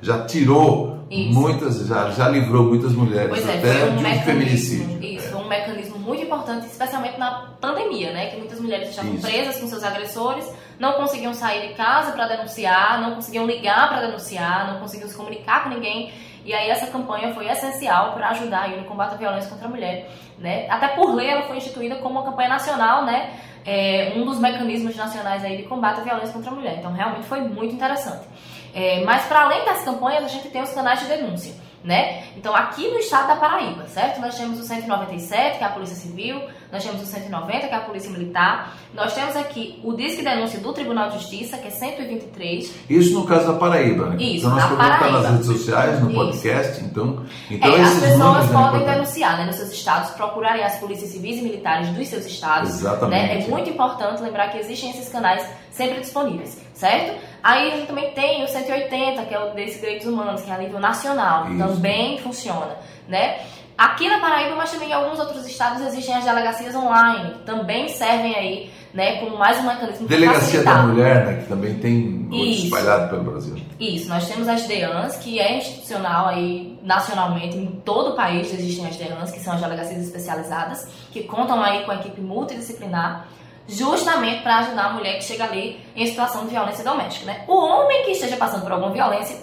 já 0.00 0.24
tirou 0.24 0.98
isso. 1.10 1.38
muitas, 1.38 1.86
já, 1.86 2.10
já 2.10 2.28
livrou 2.28 2.64
muitas 2.64 2.92
mulheres 2.92 3.46
é, 3.46 3.58
até 3.58 3.84
um 3.84 3.96
de 3.96 4.04
um 4.04 4.22
feminicídio. 4.22 5.04
Isso, 5.04 5.34
é. 5.34 5.36
um 5.36 5.48
mecanismo 5.48 5.98
muito 5.98 6.22
importante, 6.22 6.66
especialmente 6.66 7.18
na 7.18 7.52
pandemia, 7.60 8.12
né? 8.12 8.26
Que 8.26 8.36
muitas 8.36 8.60
mulheres 8.60 8.88
estavam 8.90 9.14
isso. 9.14 9.26
presas 9.26 9.58
com 9.58 9.66
seus 9.66 9.82
agressores, 9.82 10.50
não 10.78 10.94
conseguiam 10.94 11.34
sair 11.34 11.68
de 11.68 11.74
casa 11.74 12.12
para 12.12 12.28
denunciar, 12.28 13.00
não 13.00 13.14
conseguiam 13.14 13.46
ligar 13.46 13.88
para 13.88 14.06
denunciar, 14.06 14.72
não 14.72 14.80
conseguiam 14.80 15.08
se 15.08 15.16
comunicar 15.16 15.64
com 15.64 15.70
ninguém. 15.70 16.12
E 16.44 16.54
aí 16.54 16.70
essa 16.70 16.86
campanha 16.86 17.34
foi 17.34 17.48
essencial 17.48 18.12
para 18.12 18.30
ajudar 18.30 18.62
aí 18.62 18.76
no 18.76 18.84
combate 18.84 19.14
à 19.14 19.16
violência 19.16 19.50
contra 19.50 19.66
a 19.66 19.70
mulher, 19.70 20.08
né? 20.38 20.68
Até 20.70 20.88
por 20.88 21.12
lei 21.12 21.28
ela 21.28 21.42
foi 21.42 21.56
instituída 21.56 21.96
como 21.96 22.20
uma 22.20 22.30
campanha 22.30 22.50
nacional, 22.50 23.04
né? 23.04 23.32
É, 23.66 24.12
um 24.16 24.24
dos 24.24 24.38
mecanismos 24.38 24.94
nacionais 24.94 25.44
aí 25.44 25.56
de 25.56 25.64
combate 25.64 26.00
à 26.00 26.04
violência 26.04 26.32
contra 26.32 26.50
a 26.50 26.54
mulher. 26.54 26.76
Então 26.78 26.92
realmente 26.92 27.26
foi 27.26 27.40
muito 27.40 27.74
interessante. 27.74 28.26
É, 28.72 29.02
mas 29.04 29.24
para 29.24 29.42
além 29.42 29.64
das 29.64 29.82
campanhas 29.82 30.24
a 30.24 30.28
gente 30.28 30.48
tem 30.48 30.62
os 30.62 30.72
canais 30.72 31.00
de 31.00 31.06
denúncia. 31.06 31.54
Né? 31.86 32.24
Então, 32.36 32.54
aqui 32.54 32.88
no 32.88 32.98
estado 32.98 33.28
da 33.28 33.36
Paraíba, 33.36 33.86
certo? 33.86 34.20
Nós 34.20 34.34
temos 34.36 34.58
o 34.58 34.64
197, 34.64 35.58
que 35.58 35.64
é 35.64 35.66
a 35.66 35.70
Polícia 35.70 35.94
Civil, 35.94 36.42
nós 36.72 36.82
temos 36.82 37.00
o 37.00 37.06
190, 37.06 37.68
que 37.68 37.72
é 37.72 37.76
a 37.76 37.80
Polícia 37.80 38.10
Militar, 38.10 38.76
nós 38.92 39.14
temos 39.14 39.36
aqui 39.36 39.80
o 39.84 39.92
Disque 39.92 40.22
Denúncia 40.22 40.58
do 40.58 40.72
Tribunal 40.72 41.08
de 41.10 41.18
Justiça, 41.18 41.56
que 41.56 41.68
é 41.68 41.70
123. 41.70 42.74
Isso 42.90 43.14
no 43.14 43.24
caso 43.24 43.52
da 43.52 43.58
Paraíba, 43.58 44.10
né? 44.10 44.16
Isso, 44.16 44.46
então, 44.46 44.50
nós 44.50 44.64
podemos 44.64 44.84
estar 44.84 44.98
Paraíba. 44.98 45.20
nas 45.20 45.30
redes 45.30 45.46
sociais, 45.46 46.00
no 46.02 46.10
Isso. 46.10 46.18
podcast, 46.18 46.84
então... 46.84 47.24
então 47.48 47.72
É, 47.72 47.80
as 47.80 48.00
pessoas 48.00 48.50
é 48.50 48.52
podem 48.52 48.84
denunciar 48.84 49.38
né, 49.38 49.44
nos 49.44 49.56
seus 49.56 49.70
estados, 49.70 50.10
procurarem 50.10 50.64
as 50.64 50.76
polícias 50.76 51.10
civis 51.10 51.38
e 51.38 51.42
militares 51.42 51.88
dos 51.90 52.08
seus 52.08 52.26
estados. 52.26 52.70
Exatamente. 52.70 53.34
Né? 53.34 53.44
É 53.44 53.48
muito 53.48 53.70
importante 53.70 54.20
lembrar 54.22 54.48
que 54.48 54.58
existem 54.58 54.90
esses 54.90 55.08
canais 55.08 55.46
sempre 55.70 56.00
disponíveis, 56.00 56.58
certo? 56.76 57.18
Aí 57.42 57.72
a 57.72 57.76
gente 57.76 57.86
também 57.86 58.10
tem 58.12 58.44
o 58.44 58.48
180, 58.48 59.22
que 59.24 59.34
é 59.34 59.38
o 59.38 59.54
desse 59.54 59.80
direitos 59.80 60.06
humanos, 60.06 60.42
que 60.42 60.50
é 60.50 60.54
a 60.54 60.58
nível 60.58 60.78
nacional, 60.78 61.48
Isso. 61.48 61.58
também 61.58 62.18
funciona, 62.18 62.76
né? 63.08 63.40
Aqui 63.76 64.08
na 64.08 64.18
Paraíba, 64.20 64.56
mas 64.56 64.70
também 64.70 64.88
em 64.88 64.92
alguns 64.94 65.18
outros 65.18 65.46
estados 65.46 65.82
existem 65.82 66.14
as 66.14 66.24
delegacias 66.24 66.74
online, 66.74 67.34
que 67.34 67.38
também 67.40 67.88
servem 67.88 68.34
aí, 68.34 68.70
né, 68.94 69.20
como 69.20 69.36
mais 69.36 69.58
um 69.58 69.64
mecanismo 69.64 70.08
de 70.08 70.14
Delegacia 70.14 70.62
da. 70.62 70.82
Mulher, 70.82 71.26
né, 71.26 71.42
que 71.42 71.46
também 71.46 71.74
tem 71.74 72.26
espalhado 72.52 73.10
pelo 73.10 73.24
Brasil. 73.24 73.54
Isso, 73.78 74.08
nós 74.08 74.26
temos 74.26 74.48
as 74.48 74.66
DEANs, 74.66 75.16
que 75.16 75.38
é 75.38 75.58
institucional 75.58 76.28
aí 76.28 76.78
nacionalmente, 76.82 77.58
em 77.58 77.66
todo 77.84 78.12
o 78.12 78.16
país 78.16 78.50
existem 78.50 78.86
as 78.86 78.96
DEANs, 78.96 79.30
que 79.30 79.40
são 79.40 79.52
as 79.52 79.60
delegacias 79.60 80.02
especializadas, 80.02 80.88
que 81.12 81.24
contam 81.24 81.62
aí 81.62 81.84
com 81.84 81.90
a 81.90 81.96
equipe 81.96 82.22
multidisciplinar, 82.22 83.28
justamente 83.68 84.42
para 84.42 84.58
ajudar 84.58 84.86
a 84.86 84.92
mulher 84.92 85.18
que 85.18 85.24
chega 85.24 85.44
ali 85.44 85.80
em 85.94 86.06
situação 86.06 86.44
de 86.44 86.50
violência 86.50 86.84
doméstica, 86.84 87.26
né? 87.26 87.44
O 87.48 87.56
homem 87.56 88.04
que 88.04 88.12
esteja 88.12 88.36
passando 88.36 88.62
por 88.62 88.72
alguma 88.72 88.92
violência, 88.92 89.36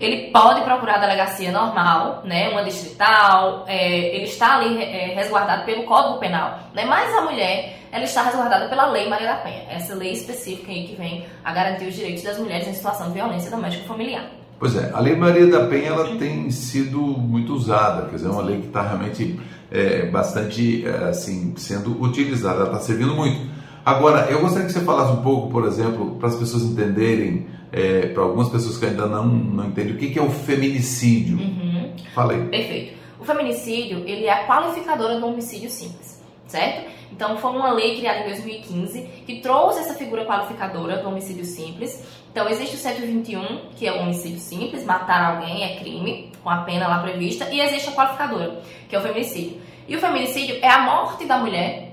ele 0.00 0.30
pode 0.30 0.60
procurar 0.62 0.96
a 0.96 0.98
delegacia 0.98 1.50
normal, 1.50 2.22
né, 2.24 2.50
uma 2.50 2.62
distrital, 2.62 3.64
é, 3.66 4.14
ele 4.14 4.24
está 4.24 4.56
ali 4.56 4.82
é, 4.82 5.14
resguardado 5.14 5.64
pelo 5.64 5.84
Código 5.84 6.18
Penal, 6.18 6.58
né, 6.74 6.84
mas 6.84 7.14
a 7.14 7.22
mulher, 7.22 7.78
ela 7.90 8.04
está 8.04 8.22
resguardada 8.22 8.68
pela 8.68 8.90
Lei 8.90 9.08
Maria 9.08 9.28
da 9.28 9.36
Penha, 9.36 9.64
essa 9.70 9.94
lei 9.94 10.12
específica 10.12 10.70
aí 10.70 10.86
que 10.86 10.96
vem 10.96 11.24
a 11.42 11.52
garantir 11.52 11.86
os 11.86 11.94
direitos 11.94 12.22
das 12.22 12.38
mulheres 12.38 12.68
em 12.68 12.74
situação 12.74 13.08
de 13.08 13.14
violência 13.14 13.50
doméstica 13.50 13.86
familiar. 13.86 14.26
Pois 14.58 14.74
é, 14.76 14.90
a 14.92 15.00
Lei 15.00 15.14
Maria 15.16 15.46
da 15.46 15.66
Penha 15.66 15.88
ela 15.88 16.16
tem 16.16 16.50
sido 16.50 16.98
muito 16.98 17.54
usada, 17.54 18.08
quer 18.08 18.16
dizer, 18.16 18.28
é 18.28 18.30
uma 18.30 18.42
lei 18.42 18.60
que 18.60 18.66
está 18.66 18.82
realmente 18.82 19.38
é, 19.70 20.06
bastante 20.06 20.86
é, 20.86 21.08
assim 21.08 21.54
sendo 21.56 22.02
utilizada, 22.02 22.60
ela 22.60 22.66
está 22.66 22.80
servindo 22.80 23.14
muito. 23.14 23.55
Agora, 23.86 24.28
eu 24.28 24.40
gostaria 24.40 24.66
que 24.66 24.72
você 24.72 24.80
falasse 24.80 25.12
um 25.12 25.22
pouco, 25.22 25.48
por 25.48 25.64
exemplo, 25.64 26.16
para 26.16 26.26
as 26.26 26.34
pessoas 26.34 26.64
entenderem, 26.64 27.46
é, 27.70 28.08
para 28.08 28.24
algumas 28.24 28.48
pessoas 28.48 28.76
que 28.78 28.84
ainda 28.84 29.06
não, 29.06 29.24
não 29.24 29.66
entendem, 29.66 29.94
o 29.94 29.96
que, 29.96 30.10
que 30.10 30.18
é 30.18 30.22
o 30.22 30.28
feminicídio. 30.28 31.38
Uhum. 31.38 31.94
Fala 32.12 32.32
aí. 32.32 32.48
Perfeito. 32.48 32.96
O 33.20 33.24
feminicídio, 33.24 33.98
ele 33.98 34.24
é 34.24 34.32
a 34.32 34.44
qualificadora 34.44 35.20
do 35.20 35.26
homicídio 35.28 35.70
simples, 35.70 36.20
certo? 36.48 36.90
Então, 37.12 37.36
foi 37.36 37.52
uma 37.52 37.70
lei 37.70 37.96
criada 37.96 38.22
em 38.22 38.24
2015 38.24 39.02
que 39.24 39.40
trouxe 39.40 39.78
essa 39.78 39.94
figura 39.94 40.26
qualificadora 40.26 41.00
do 41.00 41.08
homicídio 41.08 41.44
simples. 41.44 42.02
Então, 42.32 42.48
existe 42.48 42.74
o 42.74 42.78
121, 42.80 43.68
que 43.76 43.86
é 43.86 43.92
o 43.92 44.00
homicídio 44.00 44.40
simples, 44.40 44.84
matar 44.84 45.36
alguém 45.36 45.62
é 45.62 45.76
crime, 45.76 46.32
com 46.42 46.50
a 46.50 46.62
pena 46.62 46.88
lá 46.88 46.98
prevista, 46.98 47.48
e 47.52 47.60
existe 47.60 47.88
a 47.90 47.92
qualificadora, 47.92 48.62
que 48.88 48.96
é 48.96 48.98
o 48.98 49.02
feminicídio. 49.02 49.60
E 49.86 49.94
o 49.94 50.00
feminicídio 50.00 50.56
é 50.60 50.68
a 50.68 50.80
morte 50.80 51.24
da 51.24 51.38
mulher 51.38 51.92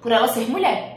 por 0.00 0.12
ela 0.12 0.28
ser 0.28 0.48
mulher. 0.48 0.89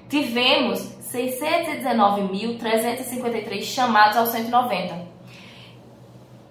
Tivemos 0.08 0.80
619.353 1.12 3.62
chamados 3.62 4.16
ao 4.16 4.26
190. 4.26 5.06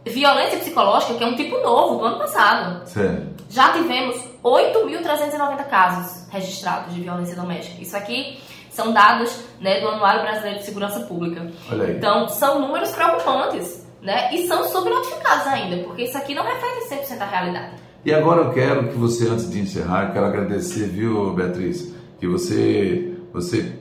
Violência 0.05 0.59
psicológica, 0.59 1.15
que 1.15 1.23
é 1.23 1.27
um 1.27 1.35
tipo 1.35 1.57
novo 1.59 1.99
do 1.99 2.05
ano 2.05 2.17
passado. 2.17 2.87
Sério. 2.87 3.35
Já 3.49 3.73
tivemos 3.73 4.17
8.390 4.43 5.65
casos 5.65 6.27
registrados 6.29 6.93
de 6.93 7.01
violência 7.01 7.35
doméstica. 7.35 7.81
Isso 7.81 7.95
aqui 7.95 8.39
são 8.69 8.91
dados 8.93 9.39
né, 9.59 9.81
do 9.81 9.87
Anuário 9.87 10.21
Brasileiro 10.21 10.59
de 10.59 10.65
Segurança 10.65 10.99
Pública. 11.01 11.51
Então, 11.89 12.29
são 12.29 12.59
números 12.59 12.91
preocupantes, 12.91 13.86
né? 14.07 14.33
E 14.33 14.47
são 14.47 14.63
subnotificados 14.63 15.47
ainda, 15.47 15.83
porque 15.83 16.03
isso 16.03 16.17
aqui 16.17 16.33
não 16.33 16.43
reflete 16.43 16.87
100% 16.89 17.19
a 17.19 17.25
realidade. 17.25 17.73
E 18.05 18.13
agora 18.13 18.43
eu 18.43 18.53
quero 18.53 18.87
que 18.87 18.97
você, 18.97 19.27
antes 19.27 19.51
de 19.51 19.59
encerrar, 19.59 20.13
quero 20.13 20.25
agradecer, 20.25 20.87
viu, 20.87 21.33
Beatriz, 21.33 21.93
que 22.17 22.25
você, 22.25 23.11
você 23.33 23.73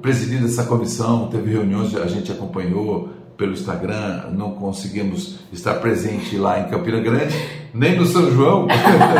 presidindo 0.00 0.46
essa 0.46 0.64
comissão, 0.64 1.26
teve 1.26 1.50
reuniões, 1.50 1.92
a 1.96 2.06
gente 2.06 2.30
acompanhou 2.30 3.08
pelo 3.36 3.52
Instagram, 3.52 4.30
não 4.30 4.52
conseguimos 4.52 5.40
estar 5.52 5.74
presente 5.74 6.36
lá 6.36 6.60
em 6.60 6.68
Campina 6.68 7.00
Grande, 7.00 7.34
nem 7.74 7.96
no 7.96 8.06
São 8.06 8.30
João, 8.30 8.68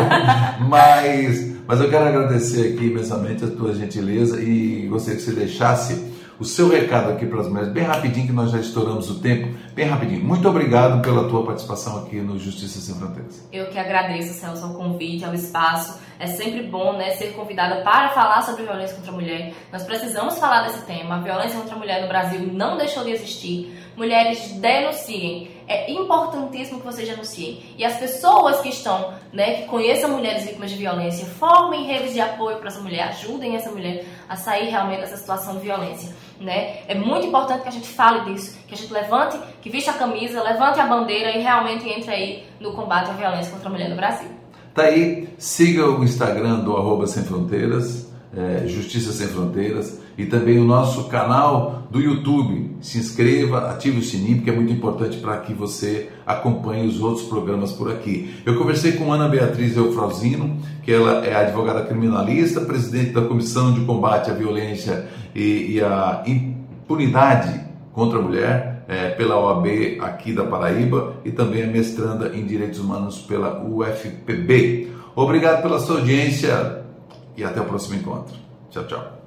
mas, 0.68 1.52
mas 1.66 1.80
eu 1.80 1.90
quero 1.90 2.04
agradecer 2.06 2.74
aqui 2.74 2.86
imensamente 2.86 3.44
a 3.44 3.48
tua 3.48 3.74
gentileza 3.74 4.40
e 4.40 4.86
gostaria 4.88 5.18
que 5.18 5.24
você 5.24 5.32
deixasse 5.32 6.17
o 6.38 6.44
seu 6.44 6.68
recado 6.68 7.10
aqui 7.10 7.26
para 7.26 7.40
as 7.40 7.48
mulheres, 7.48 7.72
bem 7.72 7.82
rapidinho, 7.82 8.26
que 8.26 8.32
nós 8.32 8.50
já 8.50 8.58
estouramos 8.58 9.10
o 9.10 9.20
tempo, 9.20 9.56
bem 9.74 9.86
rapidinho. 9.86 10.24
Muito 10.24 10.48
obrigado 10.48 11.02
pela 11.02 11.28
tua 11.28 11.44
participação 11.44 11.98
aqui 11.98 12.16
no 12.16 12.38
Justiça 12.38 12.80
Sem 12.80 12.94
Fronteiras. 12.94 13.46
Eu 13.52 13.66
que 13.66 13.78
agradeço, 13.78 14.34
Celso, 14.34 14.64
ao 14.64 14.74
convite, 14.74 15.24
ao 15.24 15.34
espaço. 15.34 16.00
É 16.18 16.26
sempre 16.26 16.64
bom 16.64 16.96
né, 16.96 17.10
ser 17.10 17.32
convidada 17.32 17.82
para 17.82 18.10
falar 18.10 18.42
sobre 18.42 18.64
violência 18.64 18.96
contra 18.96 19.10
a 19.10 19.14
mulher. 19.14 19.54
Nós 19.72 19.82
precisamos 19.84 20.38
falar 20.38 20.66
desse 20.66 20.84
tema. 20.84 21.16
A 21.16 21.20
violência 21.20 21.58
contra 21.58 21.74
a 21.74 21.78
mulher 21.78 22.02
no 22.02 22.08
Brasil 22.08 22.40
não 22.52 22.76
deixou 22.76 23.04
de 23.04 23.10
existir. 23.10 23.76
Mulheres 23.96 24.52
denunciem. 24.52 25.57
É 25.68 25.90
importantíssimo 25.90 26.80
que 26.80 26.86
vocês 26.86 27.06
denunciem. 27.06 27.62
E 27.76 27.84
as 27.84 27.98
pessoas 27.98 28.60
que 28.62 28.70
estão, 28.70 29.12
né, 29.30 29.60
que 29.60 29.68
conheçam 29.68 30.10
mulheres 30.10 30.44
vítimas 30.44 30.70
de 30.70 30.78
violência, 30.78 31.26
formem 31.26 31.84
redes 31.84 32.14
de 32.14 32.20
apoio 32.20 32.56
para 32.56 32.68
essa 32.68 32.80
mulher, 32.80 33.08
ajudem 33.08 33.54
essa 33.54 33.70
mulher 33.70 34.06
a 34.26 34.34
sair 34.34 34.70
realmente 34.70 35.00
dessa 35.00 35.18
situação 35.18 35.56
de 35.56 35.60
violência. 35.60 36.16
Né? 36.40 36.78
É 36.88 36.94
muito 36.94 37.26
importante 37.26 37.62
que 37.62 37.68
a 37.68 37.72
gente 37.72 37.88
fale 37.88 38.32
disso, 38.32 38.58
que 38.66 38.74
a 38.74 38.76
gente 38.76 38.92
levante, 38.92 39.38
que 39.60 39.68
vista 39.68 39.90
a 39.90 39.94
camisa, 39.94 40.42
levante 40.42 40.80
a 40.80 40.86
bandeira 40.86 41.36
e 41.36 41.42
realmente 41.42 41.86
entre 41.86 42.10
aí 42.10 42.44
no 42.58 42.72
combate 42.72 43.10
à 43.10 43.12
violência 43.12 43.52
contra 43.52 43.68
a 43.68 43.72
mulher 43.72 43.90
no 43.90 43.96
Brasil. 43.96 44.28
Tá 44.74 44.84
aí, 44.84 45.28
siga 45.36 45.90
o 45.90 46.02
Instagram 46.02 46.60
do 46.60 46.76
arroba 46.76 47.06
Sem 47.06 47.24
Fronteiras, 47.24 48.10
é, 48.34 48.66
Justiça 48.66 49.12
Sem 49.12 49.28
Fronteiras 49.28 50.07
e 50.18 50.26
também 50.26 50.58
o 50.58 50.64
nosso 50.64 51.04
canal 51.04 51.84
do 51.90 52.00
YouTube. 52.00 52.76
Se 52.80 52.98
inscreva, 52.98 53.70
ative 53.70 54.00
o 54.00 54.02
sininho, 54.02 54.38
porque 54.38 54.50
é 54.50 54.52
muito 54.52 54.72
importante 54.72 55.16
para 55.18 55.36
que 55.38 55.54
você 55.54 56.10
acompanhe 56.26 56.88
os 56.88 57.00
outros 57.00 57.26
programas 57.26 57.72
por 57.72 57.90
aqui. 57.90 58.34
Eu 58.44 58.58
conversei 58.58 58.92
com 58.92 59.12
Ana 59.12 59.28
Beatriz 59.28 59.76
Eufrosino, 59.76 60.58
que 60.82 60.92
ela 60.92 61.24
é 61.24 61.34
advogada 61.34 61.84
criminalista, 61.84 62.60
presidente 62.60 63.12
da 63.12 63.22
Comissão 63.22 63.72
de 63.72 63.84
Combate 63.84 64.30
à 64.30 64.34
Violência 64.34 65.06
e, 65.34 65.74
e 65.74 65.80
à 65.80 66.24
Impunidade 66.26 67.60
contra 67.92 68.18
a 68.18 68.22
Mulher, 68.22 68.84
é, 68.88 69.10
pela 69.10 69.38
OAB 69.38 69.98
aqui 70.00 70.32
da 70.32 70.44
Paraíba 70.44 71.16
e 71.24 71.30
também 71.30 71.60
é 71.60 71.66
mestranda 71.66 72.34
em 72.34 72.44
Direitos 72.46 72.80
Humanos 72.80 73.18
pela 73.20 73.62
UFPB. 73.62 74.88
Obrigado 75.14 75.62
pela 75.62 75.78
sua 75.78 75.98
audiência 75.98 76.82
e 77.36 77.44
até 77.44 77.60
o 77.60 77.64
próximo 77.64 77.96
encontro. 77.96 78.34
Tchau, 78.70 78.84
tchau. 78.86 79.17